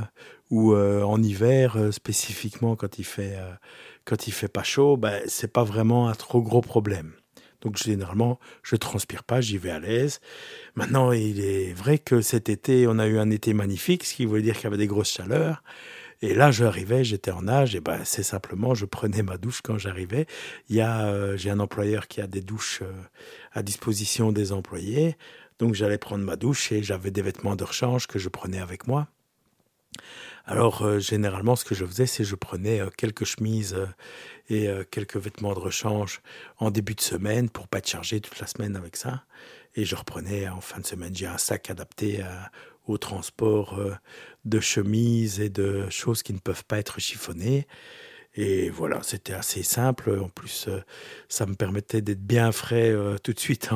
ou 0.49 0.73
euh, 0.73 1.03
en 1.03 1.21
hiver 1.21 1.77
euh, 1.77 1.91
spécifiquement 1.91 2.75
quand 2.75 2.99
il 2.99 3.05
fait 3.05 3.37
quand 4.05 4.27
il 4.27 4.31
fait 4.31 4.49
pas 4.49 4.63
chaud, 4.63 4.97
ben 4.97 5.21
c'est 5.27 5.51
pas 5.51 5.63
vraiment 5.63 6.09
un 6.09 6.13
trop 6.13 6.41
gros 6.41 6.61
problème. 6.61 7.13
Donc 7.61 7.77
généralement, 7.77 8.37
je 8.61 8.75
transpire 8.75 9.23
pas, 9.23 9.39
j'y 9.39 9.57
vais 9.57 9.69
à 9.69 9.79
l'aise. 9.79 10.19
Maintenant, 10.75 11.13
il 11.13 11.39
est 11.39 11.71
vrai 11.73 11.97
que 11.97 12.19
cet 12.19 12.49
été, 12.49 12.85
on 12.87 12.99
a 12.99 13.07
eu 13.07 13.17
un 13.17 13.29
été 13.29 13.53
magnifique, 13.53 14.03
ce 14.03 14.13
qui 14.13 14.25
voulait 14.25 14.41
dire 14.41 14.55
qu'il 14.55 14.65
y 14.65 14.67
avait 14.67 14.77
des 14.77 14.87
grosses 14.87 15.13
chaleurs. 15.13 15.63
Et 16.21 16.33
là, 16.33 16.51
j'arrivais, 16.51 17.05
j'étais 17.05 17.31
en 17.31 17.47
âge, 17.47 17.75
et 17.75 17.79
ben 17.79 17.99
c'est 18.03 18.23
simplement, 18.23 18.75
je 18.75 18.85
prenais 18.85 19.23
ma 19.23 19.37
douche 19.37 19.61
quand 19.61 19.77
j'arrivais. 19.77 20.25
Il 20.69 20.75
y 20.75 20.81
a, 20.81 21.37
j'ai 21.37 21.49
un 21.49 21.59
employeur 21.61 22.09
qui 22.09 22.19
a 22.19 22.27
des 22.27 22.41
douches 22.41 22.83
à 23.53 23.63
disposition 23.63 24.33
des 24.33 24.51
employés. 24.51 25.15
Donc 25.63 25.75
j'allais 25.75 25.97
prendre 25.97 26.25
ma 26.25 26.35
douche 26.35 26.73
et 26.73 26.83
j'avais 26.83 27.09
des 27.09 27.21
vêtements 27.21 27.55
de 27.55 27.63
rechange 27.63 28.05
que 28.05 28.19
je 28.19 28.27
prenais 28.27 28.59
avec 28.59 28.85
moi. 28.85 29.07
Alors 30.45 30.81
euh, 30.81 30.99
généralement 30.99 31.55
ce 31.55 31.63
que 31.63 31.73
je 31.73 31.85
faisais 31.85 32.05
c'est 32.05 32.25
je 32.25 32.35
prenais 32.35 32.81
euh, 32.81 32.89
quelques 32.89 33.23
chemises 33.23 33.73
euh, 33.73 33.85
et 34.49 34.67
quelques 34.91 35.15
vêtements 35.15 35.53
de 35.53 35.59
rechange 35.59 36.21
en 36.57 36.69
début 36.69 36.95
de 36.95 37.01
semaine 37.01 37.49
pour 37.49 37.69
pas 37.69 37.77
être 37.77 37.87
chargé 37.87 38.19
toute 38.19 38.41
la 38.41 38.47
semaine 38.47 38.75
avec 38.75 38.97
ça 38.97 39.23
et 39.75 39.85
je 39.85 39.95
reprenais 39.95 40.49
en 40.49 40.59
fin 40.59 40.81
de 40.81 40.85
semaine 40.85 41.15
j'ai 41.15 41.27
un 41.27 41.37
sac 41.37 41.69
adapté 41.69 42.21
au 42.85 42.97
transport 42.97 43.79
de 44.43 44.59
chemises 44.59 45.39
et 45.39 45.49
de 45.49 45.89
choses 45.89 46.23
qui 46.23 46.33
ne 46.33 46.39
peuvent 46.39 46.65
pas 46.65 46.77
être 46.77 46.99
chiffonnées 46.99 47.67
et 48.35 48.69
voilà, 48.69 48.99
c'était 49.03 49.33
assez 49.33 49.61
simple. 49.61 50.19
En 50.19 50.29
plus, 50.29 50.67
euh, 50.67 50.81
ça 51.29 51.45
me 51.45 51.53
permettait 51.53 52.01
d'être 52.01 52.25
bien 52.25 52.51
frais 52.51 52.89
euh, 52.91 53.17
tout 53.17 53.33
de 53.33 53.39
suite. 53.39 53.69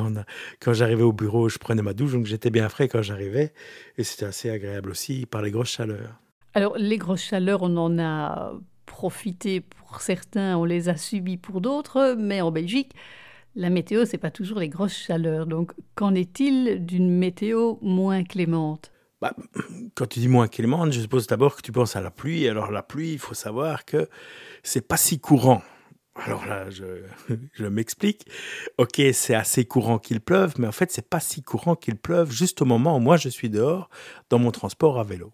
Quand 0.60 0.72
j'arrivais 0.72 1.02
au 1.02 1.12
bureau, 1.12 1.48
je 1.48 1.58
prenais 1.58 1.82
ma 1.82 1.94
douche, 1.94 2.12
donc 2.12 2.26
j'étais 2.26 2.50
bien 2.50 2.68
frais 2.68 2.88
quand 2.88 3.02
j'arrivais. 3.02 3.52
Et 3.96 4.04
c'était 4.04 4.26
assez 4.26 4.50
agréable 4.50 4.90
aussi 4.90 5.26
par 5.26 5.42
les 5.42 5.50
grosses 5.50 5.70
chaleurs. 5.70 6.20
Alors, 6.54 6.76
les 6.76 6.98
grosses 6.98 7.22
chaleurs, 7.22 7.62
on 7.62 7.76
en 7.76 7.98
a 8.00 8.52
profité 8.86 9.60
pour 9.60 10.00
certains, 10.00 10.56
on 10.56 10.64
les 10.64 10.88
a 10.88 10.96
subies 10.96 11.36
pour 11.36 11.60
d'autres, 11.60 12.16
mais 12.18 12.40
en 12.40 12.50
Belgique, 12.50 12.94
la 13.54 13.70
météo, 13.70 14.04
c'est 14.06 14.18
pas 14.18 14.30
toujours 14.30 14.58
les 14.58 14.68
grosses 14.68 14.96
chaleurs. 14.96 15.46
Donc, 15.46 15.72
qu'en 15.94 16.14
est-il 16.14 16.84
d'une 16.84 17.10
météo 17.10 17.76
moins 17.80 18.24
clémente? 18.24 18.90
Bah, 19.20 19.34
quand 19.94 20.06
tu 20.06 20.20
dis 20.20 20.28
moins 20.28 20.48
clémente, 20.48 20.92
je 20.92 21.00
suppose 21.00 21.26
d'abord 21.26 21.56
que 21.56 21.62
tu 21.62 21.72
penses 21.72 21.96
à 21.96 22.00
la 22.00 22.10
pluie. 22.10 22.48
Alors 22.48 22.70
la 22.70 22.82
pluie, 22.82 23.12
il 23.12 23.18
faut 23.18 23.34
savoir 23.34 23.84
que 23.84 24.08
c'est 24.62 24.86
pas 24.86 24.96
si 24.96 25.18
courant. 25.18 25.62
Alors 26.14 26.46
là, 26.46 26.68
je, 26.70 27.02
je 27.52 27.66
m'explique. 27.66 28.26
Ok, 28.76 29.00
c'est 29.12 29.34
assez 29.34 29.64
courant 29.64 29.98
qu'il 29.98 30.20
pleuve, 30.20 30.54
mais 30.58 30.66
en 30.66 30.72
fait, 30.72 30.90
c'est 30.92 31.08
pas 31.08 31.20
si 31.20 31.42
courant 31.42 31.76
qu'il 31.76 31.96
pleuve 31.96 32.30
juste 32.32 32.62
au 32.62 32.64
moment 32.64 32.96
où 32.96 33.00
moi 33.00 33.16
je 33.16 33.28
suis 33.28 33.50
dehors 33.50 33.88
dans 34.30 34.38
mon 34.38 34.50
transport 34.50 34.98
à 34.98 35.04
vélo. 35.04 35.32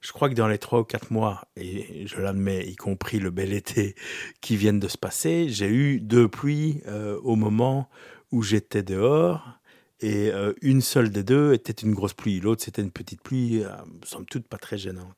Je 0.00 0.12
crois 0.12 0.28
que 0.28 0.34
dans 0.34 0.48
les 0.48 0.58
trois 0.58 0.80
ou 0.80 0.84
quatre 0.84 1.12
mois, 1.12 1.42
et 1.56 2.06
je 2.06 2.20
l'admets, 2.20 2.66
y 2.66 2.76
compris 2.76 3.18
le 3.18 3.30
bel 3.30 3.52
été 3.52 3.94
qui 4.40 4.56
vient 4.56 4.72
de 4.72 4.88
se 4.88 4.98
passer, 4.98 5.48
j'ai 5.48 5.68
eu 5.68 6.00
deux 6.00 6.28
pluies 6.28 6.82
euh, 6.88 7.18
au 7.22 7.36
moment 7.36 7.88
où 8.32 8.42
j'étais 8.42 8.82
dehors. 8.82 9.60
Et 10.02 10.30
euh, 10.30 10.52
une 10.60 10.82
seule 10.82 11.10
des 11.10 11.22
deux 11.22 11.54
était 11.54 11.72
une 11.72 11.94
grosse 11.94 12.14
pluie. 12.14 12.40
L'autre, 12.40 12.62
c'était 12.62 12.82
une 12.82 12.90
petite 12.90 13.22
pluie, 13.22 13.62
somme 14.04 14.26
toute 14.26 14.46
pas 14.46 14.58
très 14.58 14.76
gênante. 14.76 15.16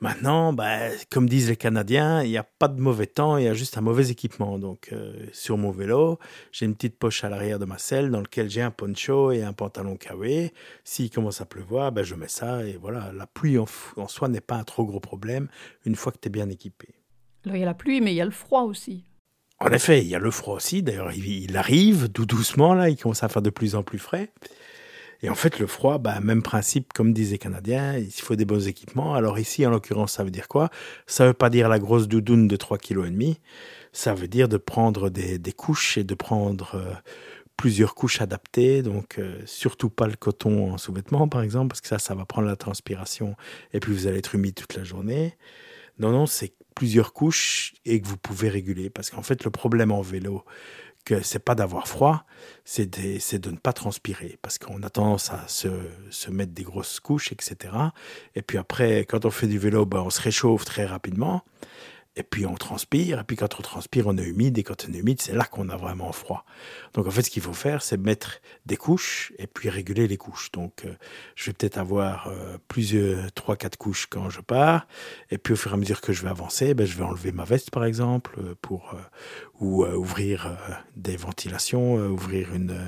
Maintenant, 0.00 0.52
bah, 0.52 0.90
comme 1.10 1.28
disent 1.28 1.48
les 1.48 1.56
Canadiens, 1.56 2.22
il 2.22 2.30
n'y 2.30 2.38
a 2.38 2.44
pas 2.44 2.68
de 2.68 2.80
mauvais 2.80 3.06
temps, 3.06 3.36
il 3.36 3.44
y 3.44 3.48
a 3.48 3.54
juste 3.54 3.76
un 3.78 3.80
mauvais 3.80 4.10
équipement. 4.10 4.56
Donc, 4.60 4.90
euh, 4.92 5.26
sur 5.32 5.58
mon 5.58 5.72
vélo, 5.72 6.20
j'ai 6.52 6.66
une 6.66 6.76
petite 6.76 6.96
poche 6.96 7.24
à 7.24 7.28
l'arrière 7.28 7.58
de 7.58 7.64
ma 7.64 7.78
selle 7.78 8.10
dans 8.12 8.20
laquelle 8.20 8.48
j'ai 8.48 8.62
un 8.62 8.70
poncho 8.70 9.32
et 9.32 9.42
un 9.42 9.52
pantalon 9.52 9.96
kawé. 9.96 10.52
S'il 10.84 11.10
commence 11.10 11.40
à 11.40 11.46
pleuvoir, 11.46 11.90
ben, 11.90 12.04
je 12.04 12.14
mets 12.14 12.28
ça 12.28 12.64
et 12.64 12.76
voilà. 12.76 13.10
La 13.12 13.26
pluie 13.26 13.58
en, 13.58 13.66
soi 14.06 14.28
n'est 14.28 14.40
pas 14.40 14.54
un 14.54 14.62
trop 14.64 14.84
gros 14.84 15.00
problème 15.00 15.48
une 15.84 15.96
fois 15.96 16.12
que 16.12 16.18
tu 16.18 16.28
es 16.28 16.30
bien 16.30 16.48
équipé. 16.48 16.94
Alors, 17.44 17.56
il 17.56 17.60
y 17.60 17.64
a 17.64 17.66
la 17.66 17.74
pluie, 17.74 18.00
mais 18.00 18.12
il 18.12 18.16
y 18.16 18.20
a 18.20 18.24
le 18.24 18.30
froid 18.30 18.62
aussi. 18.62 19.04
En 19.60 19.72
effet, 19.72 20.02
il 20.02 20.06
y 20.06 20.14
a 20.14 20.20
le 20.20 20.30
froid 20.30 20.54
aussi. 20.54 20.82
D'ailleurs, 20.82 21.12
il, 21.12 21.56
arrive 21.56 22.08
doucement, 22.08 22.74
là, 22.74 22.88
il 22.88 22.96
commence 22.96 23.24
à 23.24 23.28
faire 23.28 23.42
de 23.42 23.50
plus 23.50 23.74
en 23.74 23.82
plus 23.82 23.98
frais. 23.98 24.30
Et 25.20 25.28
en 25.28 25.34
fait, 25.34 25.58
le 25.58 25.66
froid, 25.66 25.98
bah, 25.98 26.20
même 26.20 26.42
principe, 26.42 26.92
comme 26.92 27.12
disent 27.12 27.32
les 27.32 27.38
Canadiens, 27.38 27.98
il 27.98 28.12
faut 28.12 28.36
des 28.36 28.44
bons 28.44 28.68
équipements. 28.68 29.14
Alors 29.14 29.36
ici, 29.40 29.66
en 29.66 29.70
l'occurrence, 29.70 30.12
ça 30.12 30.22
veut 30.22 30.30
dire 30.30 30.46
quoi? 30.46 30.70
Ça 31.08 31.26
veut 31.26 31.34
pas 31.34 31.50
dire 31.50 31.68
la 31.68 31.80
grosse 31.80 32.06
doudoune 32.06 32.46
de 32.46 32.56
3,5 32.56 32.78
kg. 32.78 33.36
Ça 33.92 34.14
veut 34.14 34.28
dire 34.28 34.48
de 34.48 34.58
prendre 34.58 35.10
des, 35.10 35.52
couches 35.52 35.98
et 35.98 36.04
de 36.04 36.14
prendre 36.14 36.76
euh, 36.76 36.92
plusieurs 37.56 37.96
couches 37.96 38.20
adaptées. 38.20 38.82
Donc, 38.82 39.18
euh, 39.18 39.40
surtout 39.44 39.90
pas 39.90 40.06
le 40.06 40.14
coton 40.14 40.72
en 40.72 40.78
sous-vêtements, 40.78 41.26
par 41.26 41.42
exemple, 41.42 41.70
parce 41.70 41.80
que 41.80 41.88
ça, 41.88 41.98
ça 41.98 42.14
va 42.14 42.24
prendre 42.24 42.46
la 42.46 42.54
transpiration 42.54 43.34
et 43.72 43.80
puis 43.80 43.92
vous 43.92 44.06
allez 44.06 44.18
être 44.18 44.36
humide 44.36 44.54
toute 44.54 44.76
la 44.76 44.84
journée. 44.84 45.34
Non, 45.98 46.10
non, 46.10 46.26
c'est 46.26 46.52
plusieurs 46.74 47.12
couches 47.12 47.74
et 47.84 48.00
que 48.00 48.06
vous 48.06 48.16
pouvez 48.16 48.48
réguler. 48.48 48.90
Parce 48.90 49.10
qu'en 49.10 49.22
fait, 49.22 49.44
le 49.44 49.50
problème 49.50 49.90
en 49.90 50.00
vélo, 50.00 50.44
que 51.04 51.22
c'est 51.22 51.38
pas 51.38 51.54
d'avoir 51.54 51.88
froid, 51.88 52.24
c'est 52.64 52.86
de, 52.86 53.38
de, 53.38 53.50
ne 53.50 53.56
pas 53.56 53.72
transpirer, 53.72 54.38
parce 54.42 54.58
qu'on 54.58 54.82
a 54.82 54.90
tendance 54.90 55.30
à 55.30 55.48
se, 55.48 55.68
se, 56.10 56.30
mettre 56.30 56.52
des 56.52 56.64
grosses 56.64 57.00
couches, 57.00 57.32
etc. 57.32 57.74
Et 58.34 58.42
puis 58.42 58.58
après, 58.58 59.06
quand 59.06 59.24
on 59.24 59.30
fait 59.30 59.46
du 59.46 59.58
vélo, 59.58 59.86
ben, 59.86 60.00
on 60.00 60.10
se 60.10 60.20
réchauffe 60.20 60.64
très 60.64 60.84
rapidement 60.84 61.44
et 62.18 62.24
puis 62.24 62.46
on 62.46 62.54
transpire, 62.54 63.20
et 63.20 63.24
puis 63.24 63.36
quand 63.36 63.60
on 63.60 63.62
transpire, 63.62 64.08
on 64.08 64.18
est 64.18 64.24
humide, 64.24 64.58
et 64.58 64.64
quand 64.64 64.84
on 64.88 64.92
est 64.92 64.98
humide, 64.98 65.22
c'est 65.22 65.34
là 65.34 65.44
qu'on 65.44 65.68
a 65.68 65.76
vraiment 65.76 66.10
froid. 66.10 66.44
Donc 66.94 67.06
en 67.06 67.10
fait, 67.12 67.22
ce 67.22 67.30
qu'il 67.30 67.42
faut 67.42 67.52
faire, 67.52 67.80
c'est 67.80 67.96
mettre 67.96 68.40
des 68.66 68.76
couches, 68.76 69.32
et 69.38 69.46
puis 69.46 69.70
réguler 69.70 70.08
les 70.08 70.16
couches. 70.16 70.50
Donc 70.50 70.84
euh, 70.84 70.94
je 71.36 71.46
vais 71.46 71.52
peut-être 71.52 71.78
avoir 71.78 72.26
euh, 72.26 72.58
plusieurs, 72.66 73.30
trois, 73.32 73.54
quatre 73.54 73.76
couches 73.76 74.06
quand 74.10 74.30
je 74.30 74.40
pars, 74.40 74.88
et 75.30 75.38
puis 75.38 75.52
au 75.52 75.56
fur 75.56 75.70
et 75.70 75.74
à 75.74 75.76
mesure 75.76 76.00
que 76.00 76.12
je 76.12 76.24
vais 76.24 76.28
avancer, 76.28 76.74
ben, 76.74 76.88
je 76.88 76.96
vais 76.96 77.04
enlever 77.04 77.30
ma 77.30 77.44
veste, 77.44 77.70
par 77.70 77.84
exemple, 77.84 78.34
euh, 78.40 78.56
pour 78.60 78.96
ou 79.60 79.84
ouvrir 79.84 80.56
des 80.94 81.16
ventilations, 81.16 81.94
ouvrir 81.94 82.54
une, 82.54 82.78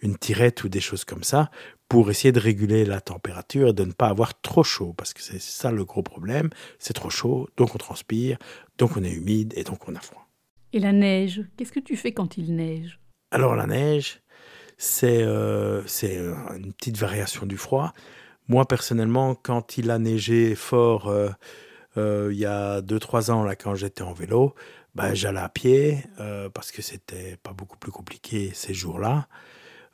une 0.00 0.16
tirette 0.16 0.64
ou 0.64 0.70
des 0.70 0.80
choses 0.80 1.04
comme 1.04 1.22
ça, 1.22 1.50
pour 1.88 2.10
essayer 2.10 2.32
de 2.32 2.40
réguler 2.40 2.84
la 2.84 3.00
température 3.00 3.68
et 3.68 3.72
de 3.72 3.84
ne 3.84 3.92
pas 3.92 4.08
avoir 4.08 4.40
trop 4.40 4.62
chaud, 4.62 4.92
parce 4.96 5.14
que 5.14 5.22
c'est 5.22 5.40
ça 5.40 5.72
le 5.72 5.84
gros 5.84 6.02
problème, 6.02 6.50
c'est 6.78 6.92
trop 6.92 7.10
chaud, 7.10 7.48
donc 7.56 7.74
on 7.74 7.78
transpire, 7.78 8.38
donc 8.76 8.96
on 8.96 9.04
est 9.04 9.12
humide 9.12 9.54
et 9.56 9.64
donc 9.64 9.88
on 9.88 9.94
a 9.94 10.00
froid. 10.00 10.28
Et 10.72 10.80
la 10.80 10.92
neige, 10.92 11.42
qu'est-ce 11.56 11.72
que 11.72 11.80
tu 11.80 11.96
fais 11.96 12.12
quand 12.12 12.36
il 12.36 12.54
neige? 12.54 13.00
Alors 13.30 13.56
la 13.56 13.66
neige, 13.66 14.20
c'est 14.76 15.22
euh, 15.22 15.82
euh, 16.04 16.34
une 16.56 16.72
petite 16.74 16.98
variation 16.98 17.46
du 17.46 17.56
froid. 17.56 17.94
Moi 18.48 18.66
personnellement, 18.66 19.34
quand 19.34 19.78
il 19.78 19.90
a 19.90 19.98
neigé 19.98 20.54
fort 20.54 21.08
euh, 21.08 22.30
il 22.30 22.38
y 22.38 22.46
a 22.46 22.80
2-3 22.80 23.30
ans, 23.32 23.42
là, 23.42 23.56
quand 23.56 23.74
j'étais 23.74 24.02
en 24.02 24.12
vélo, 24.12 24.54
ben, 24.94 25.14
j'allais 25.14 25.40
à 25.40 25.48
pied, 25.48 26.04
parce 26.54 26.70
que 26.70 26.80
c'était 26.80 27.36
pas 27.42 27.52
beaucoup 27.52 27.76
plus 27.76 27.90
compliqué 27.90 28.52
ces 28.54 28.72
jours-là. 28.72 29.26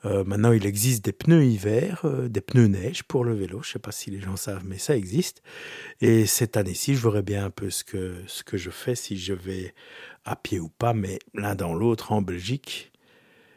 Euh, 0.05 0.25
maintenant, 0.25 0.53
il 0.53 0.67
existe 0.67 1.05
des 1.05 1.13
pneus 1.13 1.45
hiver, 1.45 2.03
euh, 2.05 2.29
des 2.29 2.41
pneus 2.41 2.67
neige 2.67 3.03
pour 3.05 3.25
le 3.25 3.35
vélo. 3.35 3.63
Je 3.63 3.69
ne 3.69 3.73
sais 3.75 3.79
pas 3.79 3.93
si 3.93 4.11
les 4.11 4.21
gens 4.21 4.37
savent, 4.37 4.65
mais 4.65 4.79
ça 4.79 4.97
existe. 4.97 5.43
Et 6.01 6.27
cette 6.27 6.57
année-ci, 6.57 6.95
je 6.95 7.01
verrai 7.01 7.23
bien 7.23 7.47
un 7.47 7.51
peu 7.51 7.71
ce 7.71 7.85
que, 7.85 8.17
ce 8.27 8.43
que 8.43 8.57
je 8.57 8.71
fais, 8.71 8.95
si 8.95 9.17
je 9.17 9.33
vais 9.33 9.75
à 10.25 10.37
pied 10.37 10.61
ou 10.61 10.69
pas. 10.69 10.93
Mais 10.93 11.19
l'un 11.35 11.55
dans 11.55 11.75
l'autre, 11.75 12.13
en 12.13 12.23
Belgique, 12.23 12.93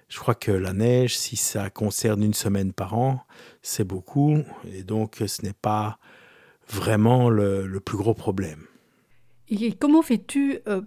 je 0.10 0.20
crois 0.20 0.36
que 0.36 0.52
la 0.52 0.74
neige, 0.74 1.18
si 1.18 1.36
ça 1.36 1.70
concerne 1.70 2.24
une 2.24 2.34
semaine 2.34 2.72
par 2.72 2.98
an, 2.98 3.26
c'est 3.62 3.84
beaucoup. 3.84 4.38
Et 4.72 4.84
donc, 4.84 5.22
ce 5.26 5.42
n'est 5.42 5.54
pas 5.54 6.00
vraiment 6.70 7.30
le 7.30 7.80
plus 7.80 7.98
gros 7.98 8.14
problème. 8.14 8.68
Et 9.50 9.72
comment 9.74 10.02
fais-tu 10.02 10.60
euh, 10.68 10.82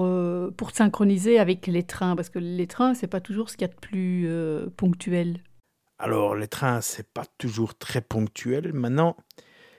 euh, 0.00 0.50
pour, 0.50 0.70
synchroniser 0.72 1.38
avec 1.38 1.66
les 1.66 1.82
trains? 1.82 2.14
Parce 2.14 2.28
que 2.28 2.38
les 2.38 2.66
trains, 2.66 2.94
c'est 2.94 3.06
pas 3.06 3.20
toujours 3.20 3.48
ce 3.48 3.56
qu'il 3.56 3.66
y 3.66 3.70
a 3.70 3.74
de 3.74 3.80
plus 3.80 4.26
euh, 4.28 4.68
ponctuel. 4.76 5.42
Alors, 5.98 6.34
les 6.34 6.48
trains, 6.48 6.82
c'est 6.82 7.10
pas 7.10 7.24
toujours 7.38 7.76
très 7.76 8.02
ponctuel. 8.02 8.74
Maintenant, 8.74 9.16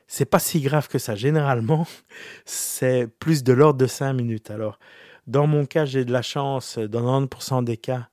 c'est 0.07 0.25
pas 0.25 0.39
si 0.39 0.61
grave 0.61 0.87
que 0.87 0.97
ça. 0.97 1.15
Généralement, 1.15 1.85
c'est 2.45 3.07
plus 3.19 3.43
de 3.43 3.53
l'ordre 3.53 3.79
de 3.79 3.87
5 3.87 4.13
minutes. 4.13 4.49
Alors, 4.49 4.79
dans 5.27 5.45
mon 5.45 5.65
cas, 5.65 5.85
j'ai 5.85 6.03
de 6.03 6.11
la 6.11 6.23
chance. 6.23 6.79
Dans 6.79 7.21
90% 7.21 7.63
des 7.63 7.77
cas, 7.77 8.09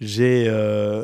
j'ai 0.00 0.48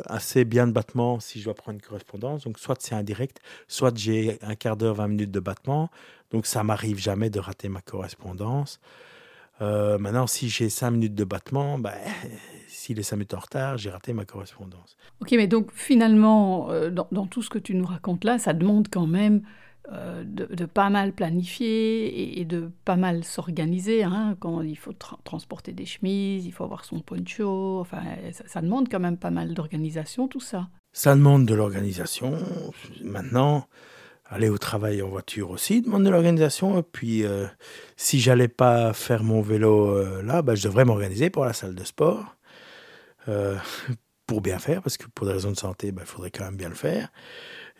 assez 0.05 0.45
bien 0.45 0.67
de 0.67 0.71
battement 0.71 1.19
si 1.19 1.39
je 1.39 1.45
dois 1.45 1.53
prendre 1.53 1.75
une 1.75 1.81
correspondance. 1.81 2.43
Donc, 2.43 2.59
soit 2.59 2.77
c'est 2.79 2.95
indirect, 2.95 3.39
soit 3.67 3.97
j'ai 3.97 4.37
un 4.41 4.55
quart 4.55 4.77
d'heure, 4.77 4.95
20 4.95 5.07
minutes 5.07 5.31
de 5.31 5.39
battement. 5.39 5.89
Donc 6.33 6.47
ça 6.47 6.63
m'arrive 6.63 6.97
jamais 6.97 7.29
de 7.29 7.39
rater 7.39 7.69
ma 7.69 7.81
correspondance. 7.81 8.79
Euh, 9.61 9.99
maintenant, 9.99 10.27
si 10.27 10.49
j'ai 10.49 10.67
cinq 10.67 10.91
minutes 10.91 11.15
de 11.15 11.23
battement, 11.23 11.77
ben, 11.77 11.93
s'il 12.67 12.99
est 12.99 13.03
cinq 13.03 13.17
minutes 13.17 13.35
en 13.35 13.39
retard, 13.39 13.77
j'ai 13.77 13.91
raté 13.91 14.13
ma 14.13 14.25
correspondance. 14.25 14.97
Ok, 15.21 15.31
mais 15.33 15.47
donc 15.47 15.71
finalement, 15.71 16.71
euh, 16.71 16.89
dans, 16.89 17.27
tout 17.27 17.43
ce 17.43 17.51
que 17.51 17.59
tu 17.59 17.75
nous 17.75 17.85
racontes 17.85 18.23
là, 18.23 18.39
ça 18.39 18.53
demande 18.53 18.87
quand 18.91 19.05
même 19.05 19.43
euh, 19.91 20.23
de, 20.25 20.65
pas 20.65 20.89
mal 20.89 21.11
planifier 21.13 22.39
et, 22.39 22.45
de 22.45 22.71
pas 22.85 22.95
mal 22.95 23.23
s'organiser. 23.23 24.03
Hein, 24.03 24.37
quand 24.39 24.61
il 24.61 24.77
faut 24.77 24.93
transporter 25.23 25.73
des 25.73 25.85
chemises, 25.85 26.45
il 26.45 26.51
faut 26.51 26.63
avoir 26.63 26.85
son 26.85 26.99
poncho, 26.99 27.79
enfin, 27.79 28.01
ça, 28.45 28.61
demande 28.61 28.89
quand 28.89 28.99
même 28.99 29.17
pas 29.17 29.31
mal 29.31 29.53
d'organisation, 29.53 30.27
tout 30.27 30.39
ça. 30.39 30.69
Ça 30.93 31.15
demande 31.15 31.45
de 31.45 31.53
l'organisation. 31.53 32.37
Maintenant, 33.01 33.67
aller 34.33 34.49
au 34.49 34.57
travail 34.57 35.01
en 35.01 35.09
voiture 35.09 35.51
aussi 35.51 35.81
demande 35.81 36.03
de 36.03 36.09
l'organisation. 36.09 36.79
Et 36.79 36.83
puis, 36.83 37.23
euh, 37.23 37.45
si 37.97 38.19
j'allais 38.19 38.47
pas 38.47 38.93
faire 38.93 39.23
mon 39.23 39.41
vélo 39.41 39.89
euh, 39.89 40.23
là, 40.23 40.41
bah, 40.41 40.55
je 40.55 40.63
devrais 40.63 40.85
m'organiser 40.85 41.29
pour 41.29 41.45
la 41.45 41.53
salle 41.53 41.75
de 41.75 41.83
sport. 41.83 42.35
Euh, 43.27 43.57
pour 44.25 44.39
bien 44.39 44.57
faire, 44.57 44.81
parce 44.81 44.97
que 44.97 45.05
pour 45.07 45.27
des 45.27 45.33
raisons 45.33 45.51
de 45.51 45.57
santé, 45.57 45.91
bah, 45.91 46.03
il 46.05 46.07
faudrait 46.07 46.31
quand 46.31 46.45
même 46.45 46.55
bien 46.55 46.69
le 46.69 46.75
faire. 46.75 47.11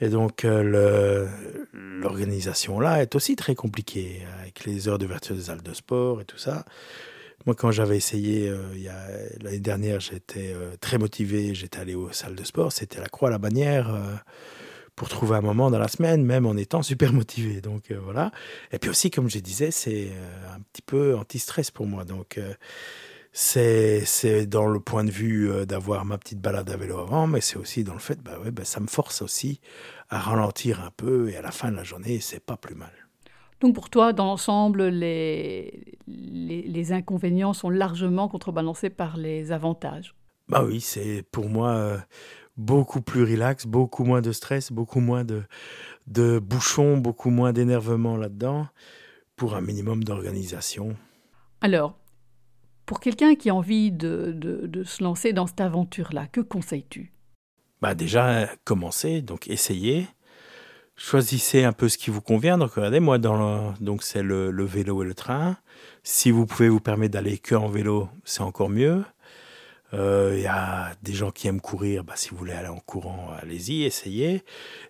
Et 0.01 0.09
donc, 0.09 0.43
l'organisation 0.43 2.79
là 2.79 3.01
est 3.01 3.15
aussi 3.15 3.35
très 3.35 3.55
compliquée, 3.55 4.21
avec 4.41 4.65
les 4.65 4.88
heures 4.88 4.97
d'ouverture 4.97 5.35
des 5.35 5.43
salles 5.43 5.62
de 5.62 5.73
sport 5.73 6.21
et 6.21 6.25
tout 6.25 6.38
ça. 6.38 6.65
Moi, 7.45 7.55
quand 7.55 7.71
j'avais 7.71 7.97
essayé 7.97 8.51
l'année 9.41 9.59
dernière, 9.59 10.00
j'étais 10.00 10.55
très 10.81 10.97
motivé, 10.97 11.55
j'étais 11.55 11.79
allé 11.79 11.95
aux 11.95 12.12
salles 12.12 12.35
de 12.35 12.43
sport, 12.43 12.71
c'était 12.71 13.00
la 13.00 13.07
croix, 13.07 13.29
la 13.29 13.38
bannière 13.38 13.95
pour 14.95 15.09
trouver 15.09 15.35
un 15.35 15.41
moment 15.41 15.71
dans 15.71 15.79
la 15.79 15.88
semaine, 15.88 16.23
même 16.23 16.45
en 16.45 16.55
étant 16.55 16.83
super 16.83 17.13
motivé. 17.13 17.62
Donc 17.62 17.91
euh, 17.91 18.00
voilà. 18.01 18.31
Et 18.71 18.79
puis 18.79 18.89
aussi, 18.89 19.12
comme 19.12 19.29
je 19.29 19.39
disais, 19.39 19.71
c'est 19.71 20.09
euh, 20.12 20.55
un 20.55 20.62
petit 20.71 20.81
peu 20.81 21.15
anti-stress 21.15 21.71
pour 21.71 21.88
moi. 21.88 22.05
Donc 22.05 22.38
euh, 22.38 22.53
c'est 23.33 24.05
c'est 24.05 24.45
dans 24.45 24.67
le 24.67 24.79
point 24.79 25.03
de 25.03 25.11
vue 25.11 25.65
d'avoir 25.65 26.05
ma 26.05 26.17
petite 26.17 26.39
balade 26.39 26.69
à 26.69 26.77
vélo 26.77 26.99
avant, 26.99 27.27
mais 27.27 27.41
c'est 27.41 27.57
aussi 27.57 27.83
dans 27.83 27.93
le 27.93 27.99
fait, 27.99 28.21
bah 28.21 28.39
ouais, 28.43 28.51
bah, 28.51 28.63
ça 28.63 28.79
me 28.79 28.87
force 28.87 29.21
aussi 29.21 29.59
à 30.09 30.19
ralentir 30.19 30.81
un 30.81 30.91
peu 30.95 31.29
et 31.29 31.35
à 31.35 31.41
la 31.41 31.51
fin 31.51 31.71
de 31.71 31.75
la 31.75 31.83
journée, 31.83 32.19
c'est 32.19 32.39
pas 32.39 32.57
plus 32.57 32.75
mal. 32.75 32.91
Donc 33.59 33.75
pour 33.75 33.89
toi, 33.89 34.13
dans 34.13 34.25
l'ensemble, 34.25 34.83
les, 34.83 35.97
les, 36.07 36.61
les, 36.63 36.91
inconvénients 36.91 37.53
sont 37.53 37.69
largement 37.69 38.27
contrebalancés 38.27 38.89
par 38.89 39.17
les 39.17 39.51
avantages. 39.51 40.13
Bah 40.49 40.63
oui, 40.65 40.81
c'est 40.81 41.23
pour 41.31 41.49
moi 41.49 42.03
beaucoup 42.57 43.01
plus 43.01 43.23
relax, 43.23 43.65
beaucoup 43.65 44.03
moins 44.03 44.21
de 44.21 44.31
stress, 44.31 44.71
beaucoup 44.71 44.99
moins 44.99 45.23
de, 45.23 45.43
de 46.07 46.39
bouchons, 46.39 46.97
beaucoup 46.97 47.29
moins 47.29 47.53
d'énervement 47.53 48.17
là-dedans, 48.17 48.67
pour 49.35 49.55
un 49.55 49.61
minimum 49.61 50.03
d'organisation. 50.03 50.95
Alors, 51.61 51.97
pour 52.93 53.00
quelqu'un 53.00 53.33
qui 53.33 53.50
a 53.50 53.55
envie 53.55 53.91
de, 53.91 54.83
se 54.85 55.03
lancer 55.03 55.33
dans 55.33 55.47
cette 55.47 55.62
aventure-là, 55.62 56.27
que 56.27 56.41
conseilles-tu? 56.41 57.12
Bah 57.81 57.95
Déjà, 57.95 58.47
commencez, 58.65 59.23
donc 59.23 59.47
essayez. 59.47 60.05
Choisissez 60.95 61.63
un 61.63 61.71
peu 61.71 61.89
ce 61.89 61.97
qui 61.97 62.12
vous 62.12 62.21
convient. 62.21 62.59
Donc, 62.59 62.73
regardez, 62.73 63.00
moi, 63.00 63.17
dans 63.17 63.73
donc 63.81 64.03
c'est 64.03 64.21
le, 64.21 64.51
le, 64.51 64.63
vélo 64.63 65.01
et 65.01 65.07
le 65.07 65.15
train. 65.15 65.57
Si 66.03 66.29
vous 66.29 66.45
pouvez 66.45 66.69
vous 66.69 66.79
permettre 66.79 67.13
d'aller 67.13 67.39
que 67.39 67.55
en 67.55 67.67
vélo, 67.67 68.09
c'est 68.25 68.43
encore 68.43 68.69
mieux. 68.69 69.03
Il 69.93 70.39
y 70.39 70.47
a 70.47 70.91
des 71.03 71.13
gens 71.13 71.29
qui 71.29 71.47
aiment 71.47 71.62
courir, 71.62 72.03
bah, 72.03 72.13
si 72.15 72.29
vous 72.29 72.38
voulez 72.38 72.53
aller 72.53 72.67
en 72.67 72.79
courant, 72.79 73.27
allez-y, 73.39 73.83
essayez. 73.83 74.43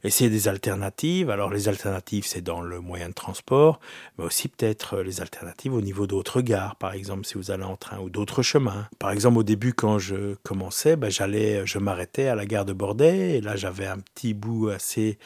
Essayez 0.04 0.30
des 0.30 0.48
alternatives. 0.48 1.30
Alors 1.30 1.50
les 1.50 1.68
alternatives, 1.68 2.26
c'est 2.26 2.42
dans 2.42 2.62
le 2.62 2.80
moyen 2.80 3.10
de 3.10 3.14
transport, 3.14 3.80
mais 4.18 4.24
aussi 4.24 4.48
peut-être 4.48 5.00
les 5.00 5.20
alternatives 5.20 5.74
au 5.74 5.82
niveau 5.82 6.08
d'autres 6.08 6.42
gares, 6.42 6.78
par 6.78 6.94
exemple 6.94 7.26
si 7.26 7.36
vous 7.36 7.52
allez 7.52 7.64
en 7.64 7.76
train 7.76 8.00
ou 8.00 8.10
d'autres 8.10 8.44
chemins. 8.44 8.88
Par 8.98 9.12
exemple, 9.12 9.40
au 9.40 9.44
début, 9.44 9.74
quand 9.74 10.00
je 10.00 10.36
commençais, 10.44 10.96
bah, 10.96 11.10
j'allais, 11.10 11.66
je 11.66 11.80
m'arrêtais 11.80 12.28
à 12.28 12.36
la 12.36 12.46
gare 12.46 12.66
de 12.66 12.74
Bordet, 12.74 13.38
et 13.38 13.42
là 13.42 13.56
j'avais 13.58 13.88
un 13.88 14.00
petit 14.00 14.34
bout 14.34 14.70
assez 14.70 15.18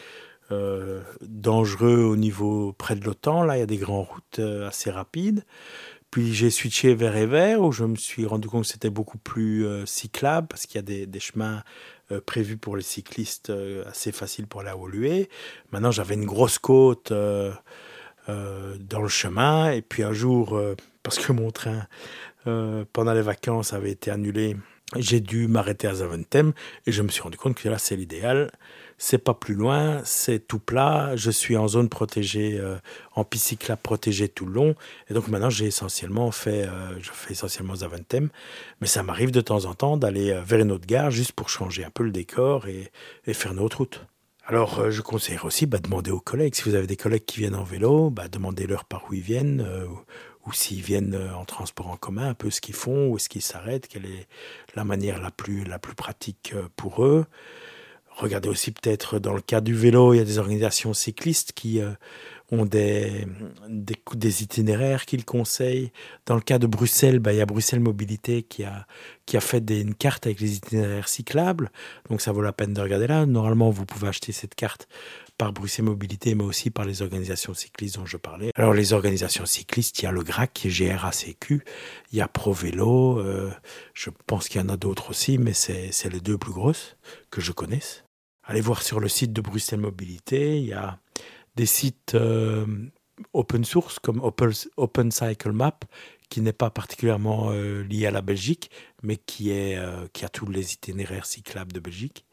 euh, 0.51 1.01
dangereux 1.22 2.03
au 2.03 2.15
niveau 2.15 2.72
près 2.72 2.96
de 2.96 3.03
l'OTAN. 3.03 3.43
Là, 3.43 3.57
il 3.57 3.60
y 3.60 3.63
a 3.63 3.67
des 3.67 3.77
grandes 3.77 4.07
routes 4.07 4.39
euh, 4.39 4.67
assez 4.67 4.89
rapides. 4.89 5.43
Puis 6.17 6.33
j'ai 6.33 6.50
switché 6.50 6.95
vers 6.95 7.15
Evert 7.15 7.62
où 7.62 7.71
je 7.71 7.83
me 7.83 7.95
suis 7.95 8.25
rendu 8.25 8.47
compte 8.47 8.63
que 8.63 8.69
c'était 8.69 8.89
beaucoup 8.89 9.19
plus 9.19 9.67
euh, 9.67 9.86
cyclable 9.86 10.47
parce 10.47 10.65
qu'il 10.65 10.77
y 10.77 10.79
a 10.79 11.05
des, 11.05 11.19
chemins 11.19 11.62
prévus 12.25 12.57
pour 12.57 12.75
les 12.75 12.81
cyclistes 12.81 13.53
assez 13.86 14.12
faciles 14.12 14.47
pour 14.47 14.65
à 14.65 14.75
Woluwe. 14.75 15.27
Maintenant, 15.71 15.91
j'avais 15.91 16.15
une 16.15 16.25
grosse 16.25 16.57
côte 16.57 17.13
dans 17.13 17.53
le 18.27 19.07
chemin. 19.07 19.69
Et 19.69 19.83
puis 19.83 20.01
un 20.01 20.13
jour, 20.13 20.59
parce 21.03 21.19
que 21.19 21.31
mon 21.33 21.51
train 21.51 21.86
pendant 22.93 23.13
les 23.13 23.21
vacances 23.21 23.74
avait 23.74 23.91
été 23.91 24.09
annulé, 24.09 24.57
j'ai 24.96 25.20
dû 25.20 25.48
m'arrêter 25.48 25.88
à 25.88 25.96
Zaventem 25.96 26.53
et 26.86 26.91
je 26.91 27.01
me 27.01 27.10
suis 27.10 27.22
rendu 27.22 27.38
compte 27.38 27.56
que 27.56 27.67
là, 27.67 27.77
c'est 27.77 27.96
l'idéal. 27.96 28.51
C'est 29.00 29.20
pas 29.20 29.36
plus 29.36 29.53
loin, 29.53 30.01
c'est 30.06 30.48
tout 30.48 30.58
plat, 30.58 31.15
je 31.15 31.29
suis 31.29 31.56
en 31.56 31.67
zone 31.67 31.88
protégée, 31.88 32.58
euh, 32.60 32.77
en 33.13 33.24
piste 33.24 33.75
protégée 33.75 34.27
tout 34.27 34.48
le 34.48 34.53
long, 34.53 34.75
et 35.08 35.13
donc 35.13 35.27
maintenant 35.27 35.51
j'ai 35.51 35.67
essentiellement 35.67 36.32
fait, 36.32 36.65
euh, 36.65 37.00
je 37.00 37.12
fais 37.12 37.34
essentiellement 37.34 37.75
Zaventem, 37.75 38.29
mais 38.82 38.88
ça 38.88 39.03
m'arrive 39.03 39.29
de 39.29 39.41
temps 39.41 39.65
en 39.65 39.75
temps 39.75 39.98
d'aller 39.98 40.32
euh, 40.32 40.41
vers 40.41 40.62
une 40.62 40.72
autre 40.72 40.88
gare 40.88 41.12
juste 41.12 41.34
pour 41.34 41.50
changer 41.50 41.86
un 41.86 41.91
peu 41.91 42.03
le 42.03 42.10
décor 42.10 42.67
et, 42.67 42.91
faire 43.34 43.51
une 43.51 43.60
autre 43.60 43.77
route. 43.77 44.03
Alors 44.48 44.89
je 44.89 45.01
conseillerais 45.01 45.46
aussi 45.46 45.67
bah, 45.67 45.77
demander 45.77 46.10
aux 46.10 46.20
collègues, 46.20 46.56
si 46.56 46.63
vous 46.63 46.74
avez 46.74 46.88
des 46.88 46.96
collègues 46.96 47.25
qui 47.25 47.41
viennent 47.41 47.56
en 47.56 47.63
vélo, 47.63 48.10
bah, 48.10 48.29
demandez-leur 48.29 48.86
par 48.86 49.06
où 49.10 49.13
ils 49.13 49.22
viennent, 49.22 49.63
ou 50.48 50.54
s'ils 50.54 50.82
viennent 50.82 51.16
en 51.36 51.46
transport 51.46 51.88
en 51.89 51.98
commun, 51.98 52.30
un 52.30 52.34
peu 52.34 52.50
ce 52.50 52.62
qu'ils 52.62 52.75
font, 52.75 53.10
où 53.10 53.18
est-ce 53.18 53.30
qu'ils 53.30 53.42
s'arrêtent, 53.42 53.88
quelle 53.88 54.06
est 54.06 54.27
la 54.75 54.84
manière 54.84 55.22
la 55.22 55.30
plus, 55.30 55.63
la 55.66 55.77
plus 55.77 55.96
pratique 55.96 56.54
pour 56.75 57.04
eux. 57.04 57.25
Regardez 58.18 58.50
aussi 58.50 58.72
peut-être 58.72 59.20
dans 59.20 59.34
le 59.34 59.42
cas 59.42 59.62
du 59.62 59.75
vélo, 59.75 60.12
il 60.13 60.18
y 60.18 60.20
a 60.20 60.24
des 60.24 60.39
organisations 60.39 60.96
cyclistes 60.96 61.51
qui 61.51 61.80
euh, 61.80 61.92
ont 62.51 62.66
des, 62.66 63.27
des, 63.70 64.42
itinéraires 64.42 65.06
qu'ils 65.06 65.24
conseillent. 65.24 65.92
Dans 66.25 66.34
le 66.34 66.42
cas 66.42 66.58
de 66.58 66.66
Bruxelles, 66.66 67.20
bah, 67.20 67.32
il 67.32 67.38
y 67.38 67.42
a 67.42 67.46
Bruxelles 67.46 67.80
Mobilité 67.80 68.42
qui 68.42 68.63
a, 68.63 68.88
qui 69.27 69.38
a 69.38 69.39
fait 69.39 69.63
une 69.70 69.94
carte 69.94 70.25
avec 70.25 70.39
les 70.39 70.56
itinéraires 70.56 71.10
cyclables. 71.10 71.70
Donc 72.10 72.22
ça 72.22 72.32
vaut 72.32 72.42
la 72.42 72.54
peine 72.54 72.74
de 72.74 72.82
regarder 72.82 73.06
là. 73.06 73.27
Normalement, 73.27 73.70
vous 73.70 73.86
pouvez 73.86 74.08
acheter 74.08 74.32
cette 74.32 74.56
carte 74.56 74.88
par 75.38 75.53
Bruxelles 75.53 75.86
Mobilité, 75.86 76.36
mais 76.36 76.44
aussi 76.44 76.70
par 76.70 76.86
les 76.86 77.01
organisations 77.01 77.53
cyclistes 77.53 77.96
dont 77.98 78.06
je 78.06 78.17
parlais. 78.17 78.51
Alors 78.56 78.74
les 78.74 78.94
organisations 78.94 79.46
cyclistes, 79.46 80.00
il 80.00 80.03
y 80.03 80.08
a 80.08 80.12
le 80.12 80.24
GRAC 80.24 80.53
qui 80.53 80.67
est 80.67 80.72
GRACQ, 80.72 81.63
il 82.12 82.17
y 82.17 82.22
a 82.22 82.27
Pro 82.27 82.53
Vélo, 82.53 83.20
euh, 83.20 83.51
je 83.94 84.10
pense 84.25 84.48
qu'il 84.48 84.62
y 84.62 84.63
en 84.63 84.70
a 84.70 84.77
d'autres 84.77 85.12
aussi, 85.12 85.38
mais 85.38 85.53
c'est 85.53 86.10
les 86.12 86.20
deux 86.20 86.38
plus 86.38 86.53
grosses 86.53 86.98
que 87.29 87.41
je 87.41 87.51
connaisse. 87.51 88.03
Allez 88.44 88.62
voir 88.62 88.82
sur 88.82 89.00
le 89.00 89.10
site 89.10 89.34
de 89.34 89.41
Bruxelles 89.41 89.79
Mobilité, 89.79 90.58
il 90.58 90.67
y 90.67 90.74
a 90.74 91.00
des 91.56 91.65
sites 91.65 92.15
euh, 92.15 92.65
open 93.34 93.65
source 93.65 94.00
comme 94.00 94.22
Open, 94.22 95.12
Cycle 95.12 95.51
Map, 95.51 95.79
qui 96.29 96.41
n'est 96.41 96.53
pas 96.53 96.70
particulièrement 96.70 97.50
euh, 97.51 97.84
lié 97.84 98.06
à 98.06 98.12
la 98.12 98.22
Belgique, 98.22 98.70
mais 99.03 99.17
qui, 99.17 99.51
est, 99.51 99.77
euh, 99.77 100.08
qui 100.13 100.25
a 100.25 100.29
tous 100.29 100.48
les 100.48 100.74
itinéraires 100.74 101.25
cyclables 101.25 101.72
de 101.72 101.79
Belgique. 101.79 102.25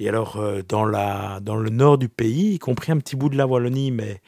Et 0.00 0.08
alors, 0.08 0.42
dans, 0.68 0.84
la, 0.84 1.38
dans 1.40 1.56
le 1.56 1.70
nord 1.70 1.98
du 1.98 2.08
pays, 2.08 2.54
y 2.54 2.58
compris 2.58 2.90
un 2.90 2.98
petit 2.98 3.14
bout 3.14 3.28
de 3.28 3.36
la 3.36 3.46
Wallonie, 3.46 3.92
mais 3.92 4.20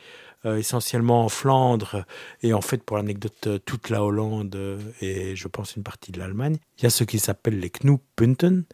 essentiellement 0.44 1.24
en 1.24 1.28
Flandre, 1.28 2.04
et 2.42 2.52
en 2.52 2.60
fait, 2.60 2.82
pour 2.82 2.96
l'anecdote, 2.96 3.48
toute 3.64 3.90
la 3.90 4.04
Hollande 4.04 4.58
et 5.00 5.36
je 5.36 5.48
pense 5.48 5.76
une 5.76 5.84
partie 5.84 6.10
de 6.12 6.18
l'Allemagne, 6.18 6.56
il 6.78 6.82
y 6.82 6.86
a 6.86 6.90
ce 6.90 7.04
qui 7.04 7.20
s'appelle 7.20 7.60
les 7.60 7.70
Knooppunten, 7.70 8.64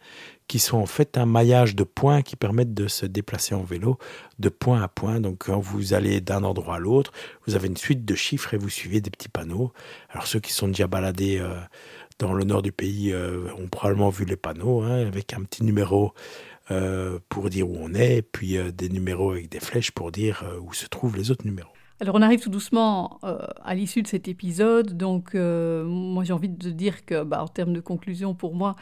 qui 0.49 0.57
sont 0.57 0.79
en 0.79 0.87
fait 0.87 1.15
un 1.17 1.27
maillage 1.27 1.75
de 1.75 1.83
points 1.83 2.23
qui 2.23 2.35
permettent 2.35 2.73
de 2.73 2.87
se 2.87 3.05
déplacer 3.05 3.53
en 3.53 3.61
vélo 3.61 3.99
de 4.39 4.49
point 4.49 4.81
à 4.81 4.87
point. 4.87 5.21
Donc 5.21 5.45
quand 5.45 5.59
vous 5.59 5.93
allez 5.93 6.21
d'un 6.21 6.43
endroit 6.43 6.75
à 6.75 6.79
l'autre, 6.79 7.11
vous 7.45 7.55
avez 7.55 7.67
une 7.67 7.77
suite 7.77 8.03
de 8.03 8.15
chiffres 8.15 8.55
et 8.55 8.57
vous 8.57 8.67
suivez 8.67 8.99
des 8.99 9.11
petits 9.11 9.29
panneaux. 9.29 9.71
Alors 10.09 10.25
ceux 10.25 10.39
qui 10.39 10.51
sont 10.51 10.67
déjà 10.67 10.87
baladés 10.87 11.37
euh, 11.37 11.53
dans 12.17 12.33
le 12.33 12.45
nord 12.45 12.63
du 12.63 12.71
pays 12.71 13.13
euh, 13.13 13.47
ont 13.59 13.67
probablement 13.67 14.09
vu 14.09 14.25
les 14.25 14.37
panneaux 14.37 14.81
hein, 14.81 15.05
avec 15.05 15.33
un 15.33 15.43
petit 15.43 15.63
numéro 15.63 16.13
euh, 16.71 17.19
pour 17.29 17.49
dire 17.49 17.69
où 17.69 17.75
on 17.79 17.93
est, 17.93 18.21
puis 18.21 18.57
des 18.73 18.89
numéros 18.89 19.31
avec 19.31 19.49
des 19.49 19.59
flèches 19.59 19.91
pour 19.91 20.11
dire 20.11 20.43
où 20.61 20.73
se 20.73 20.87
trouvent 20.87 21.17
les 21.17 21.31
autres 21.31 21.45
numéros. 21.45 21.71
Alors 22.01 22.15
on 22.15 22.21
arrive 22.21 22.39
tout 22.39 22.49
doucement 22.49 23.19
à 23.21 23.75
l'issue 23.75 24.01
de 24.01 24.07
cet 24.07 24.27
épisode, 24.27 24.95
donc 24.95 25.33
moi 25.33 26.23
j'ai 26.23 26.33
envie 26.33 26.49
de 26.49 26.69
dire 26.69 27.05
que 27.05 27.23
bah, 27.23 27.43
en 27.43 27.47
termes 27.47 27.73
de 27.73 27.81
conclusion 27.81 28.33
pour 28.33 28.55
moi, 28.55 28.75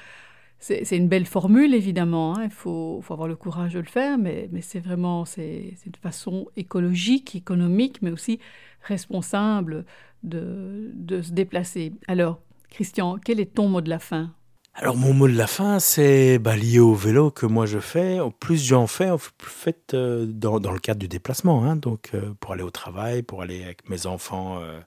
c'est 0.60 0.98
une 0.98 1.08
belle 1.08 1.26
formule, 1.26 1.74
évidemment. 1.74 2.38
Hein. 2.38 2.46
Il 2.46 2.50
faut, 2.50 3.04
avoir 3.10 3.28
le 3.28 3.36
courage 3.36 3.74
de 3.74 3.80
le 3.80 3.86
faire, 3.86 4.18
mais, 4.18 4.50
c'est 4.62 4.80
vraiment 4.80 5.26
c'est 5.26 5.76
une 5.86 5.96
façon 6.02 6.48
écologique, 6.56 7.36
économique, 7.36 8.02
mais 8.02 8.12
aussi 8.12 8.40
responsable 8.82 9.86
de, 10.24 10.92
se 11.22 11.32
déplacer. 11.32 11.94
Alors, 12.08 12.42
Christian, 12.70 13.18
quel 13.24 13.40
est 13.40 13.54
ton 13.54 13.70
mot 13.70 13.82
de 13.82 13.90
la 13.90 14.00
fin? 14.00 14.34
Alors 14.80 14.96
mon 14.96 15.12
mot 15.12 15.28
de 15.28 15.36
la 15.36 15.48
fin, 15.48 15.80
c'est 15.80 16.38
bah, 16.38 16.56
lié 16.56 16.78
au 16.78 16.94
vélo 16.94 17.32
que 17.32 17.48
moi 17.48 17.66
je 17.66 17.80
fais. 17.80 18.20
Au 18.20 18.30
plus 18.30 18.64
j'en 18.64 18.86
fais, 18.86 19.10
plus 19.36 19.50
fait 19.50 19.96
euh, 19.96 20.28
dans, 20.28 20.60
le 20.60 20.78
cadre 20.78 21.00
du 21.00 21.08
déplacement, 21.08 21.66
hein. 21.66 21.76
donc 21.76 22.12
euh, 22.14 22.36
pour 22.40 22.54
aller 22.54 22.62
au 22.62 22.70
travail, 22.70 23.24
pour 23.24 23.42
aller 23.42 23.64
avec 23.64 23.90
mes 23.90 24.06
enfants 24.06 24.60
euh, 24.62 24.80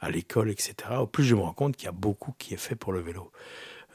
à 0.00 0.10
l'école, 0.10 0.48
etc. 0.48 0.74
Au 0.98 1.06
plus 1.06 1.24
je 1.24 1.34
me 1.34 1.42
rends 1.42 1.52
compte 1.52 1.76
qu'il 1.76 1.84
y 1.84 1.88
a 1.90 1.92
beaucoup 1.92 2.32
qui 2.38 2.54
est 2.54 2.56
fait 2.56 2.74
pour 2.74 2.94
le 2.94 3.00
vélo. 3.00 3.32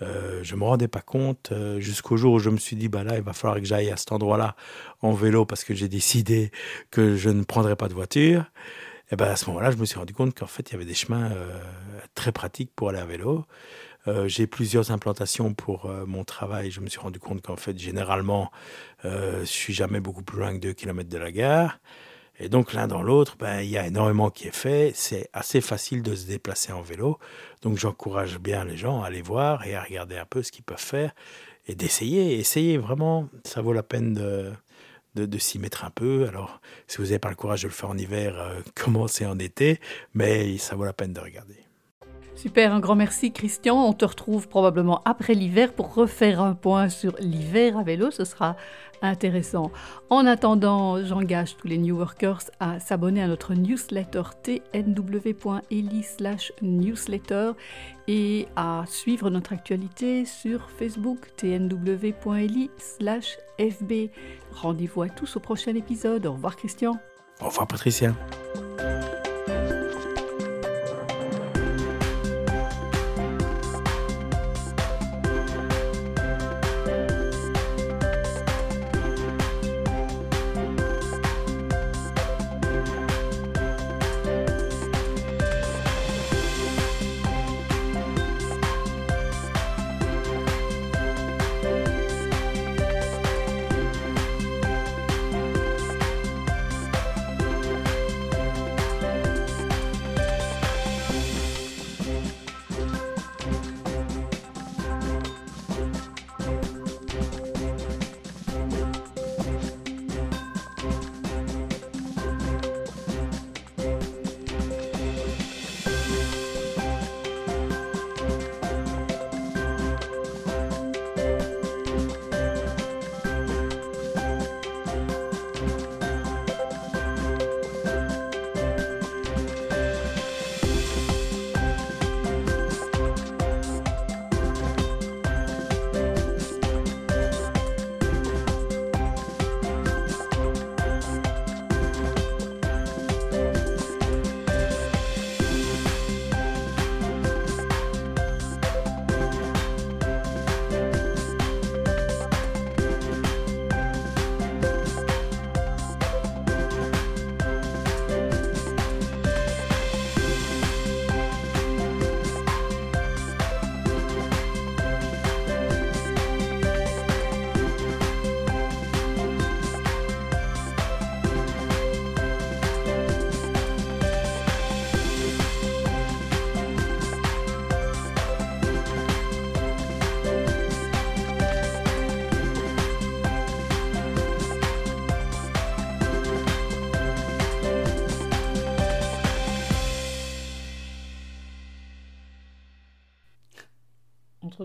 Euh, 0.03 0.39
je 0.43 0.55
me 0.55 0.65
rendais 0.65 0.87
pas 0.87 1.01
compte 1.01 1.51
jusqu'au 1.79 2.15
jour 2.15 2.33
où 2.33 2.39
je 2.39 2.51
me 2.51 2.57
suis 2.57 2.75
dit 2.75 2.87
bah 2.87 3.03
là 3.03 3.17
il 3.17 3.23
va 3.23 3.33
falloir 3.33 3.59
que 3.59 3.65
j'aille 3.65 3.89
à 3.89 3.97
cet 3.97 4.11
endroit-là 4.11 4.55
en 5.01 5.13
vélo 5.13 5.45
parce 5.45 5.63
que 5.63 5.73
j'ai 5.73 5.89
décidé 5.89 6.51
que 6.91 7.15
je 7.15 7.31
ne 7.31 7.43
prendrai 7.43 7.75
pas 7.75 7.87
de 7.87 7.95
voiture. 7.95 8.45
Et 9.11 9.15
ben 9.15 9.25
à 9.25 9.35
ce 9.35 9.47
moment-là, 9.47 9.71
je 9.71 9.77
me 9.77 9.85
suis 9.85 9.97
rendu 9.97 10.13
compte 10.13 10.37
qu'en 10.37 10.45
fait 10.45 10.69
il 10.69 10.73
y 10.73 10.75
avait 10.75 10.85
des 10.85 10.93
chemins 10.93 11.31
très 12.13 12.31
pratiques 12.31 12.69
pour 12.75 12.89
aller 12.89 12.99
à 12.99 13.05
vélo. 13.05 13.45
J'ai 14.25 14.47
plusieurs 14.47 14.91
implantations 14.91 15.53
pour 15.53 15.87
mon 16.07 16.23
travail. 16.23 16.71
Je 16.71 16.81
me 16.81 16.87
suis 16.87 16.99
rendu 16.99 17.19
compte 17.19 17.41
qu'en 17.41 17.57
fait 17.57 17.77
généralement 17.77 18.51
je 19.03 19.43
suis 19.45 19.73
jamais 19.73 19.99
beaucoup 19.99 20.23
plus 20.23 20.39
loin 20.39 20.53
que 20.53 20.59
2 20.59 20.73
km 20.73 21.09
de 21.09 21.17
la 21.17 21.31
gare. 21.31 21.79
Et 22.39 22.47
donc 22.47 22.73
l'un 22.73 22.87
dans 22.87 23.03
l'autre, 23.03 23.35
ben, 23.37 23.59
il 23.59 23.69
y 23.69 23.77
a 23.77 23.85
énormément 23.85 24.29
qui 24.29 24.47
est 24.47 24.55
fait. 24.55 24.93
C'est 24.95 25.29
assez 25.33 25.59
facile 25.59 26.01
de 26.01 26.15
se 26.15 26.25
déplacer 26.25 26.71
en 26.71 26.81
vélo. 26.81 27.19
Donc 27.61 27.77
j'encourage 27.77 28.39
bien 28.39 28.63
les 28.63 28.77
gens 28.77 29.03
à 29.03 29.07
aller 29.07 29.21
voir 29.21 29.67
et 29.67 29.75
à 29.75 29.83
regarder 29.83 30.17
un 30.17 30.25
peu 30.25 30.41
ce 30.41 30.51
qu'ils 30.51 30.63
peuvent 30.63 30.79
faire 30.79 31.11
et 31.67 31.75
d'essayer. 31.75 32.39
Essayer 32.39 32.77
vraiment, 32.77 33.27
ça 33.43 33.61
vaut 33.61 33.73
la 33.73 33.83
peine 33.83 34.13
de, 34.13 34.53
de, 35.15 35.37
s'y 35.37 35.59
mettre 35.59 35.83
un 35.83 35.89
peu. 35.89 36.27
Alors 36.29 36.61
si 36.87 36.97
vous 36.97 37.03
n'avez 37.03 37.19
pas 37.19 37.29
le 37.29 37.35
courage 37.35 37.63
de 37.63 37.67
le 37.67 37.73
faire 37.73 37.89
en 37.89 37.97
hiver, 37.97 38.39
euh, 38.39 38.61
commencez 38.75 39.25
en 39.25 39.37
été, 39.37 39.81
mais 40.13 40.57
ça 40.57 40.77
vaut 40.77 40.85
la 40.85 40.93
peine 40.93 41.11
de 41.11 41.19
regarder. 41.19 41.68
Super, 42.39 42.73
un 42.73 42.79
grand 42.79 42.95
merci 42.95 43.33
Christian. 43.33 43.85
On 43.85 43.91
te 43.91 44.05
retrouve 44.05 44.47
probablement 44.47 45.01
après 45.03 45.33
l'hiver 45.33 45.73
pour 45.73 45.93
refaire 45.93 46.39
un 46.39 46.53
point 46.53 46.87
sur 46.87 47.13
l'hiver 47.19 47.77
à 47.77 47.83
vélo. 47.83 48.11
Ce 48.11 48.23
sera 48.23 48.55
intéressant. 49.01 49.73
En 50.09 50.25
attendant, 50.25 51.03
j'engage 51.03 51.57
tous 51.57 51.67
les 51.67 51.77
New 51.77 51.97
Workers 51.97 52.43
à 52.61 52.79
s'abonner 52.79 53.21
à 53.21 53.27
notre 53.27 53.55
newsletter 53.55 54.21
tnw.eli 54.41 56.05
newsletter 56.61 57.51
et 58.07 58.47
à 58.55 58.85
suivre 58.87 59.29
notre 59.29 59.51
actualité 59.51 60.23
sur 60.23 60.69
Facebook 60.69 61.35
tnw.eli 61.35 62.71
fb. 63.59 63.93
Rendez-vous 64.53 65.01
à 65.01 65.09
tous 65.09 65.35
au 65.35 65.41
prochain 65.41 65.75
épisode. 65.75 66.25
Au 66.25 66.31
revoir 66.31 66.55
Christian. 66.55 66.97
Au 67.41 67.47
revoir 67.47 67.67
Patricia. 67.67 68.15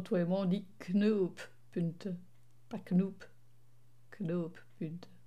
Toi 0.05 0.21
et 0.21 0.25
moi, 0.25 0.40
on 0.40 0.45
dit 0.45 0.64
Knoop, 0.88 1.40
punte. 1.73 2.09
Pas 2.69 2.79
Knoop, 2.79 3.25
Knoop, 4.21 4.57
punte. 4.79 5.09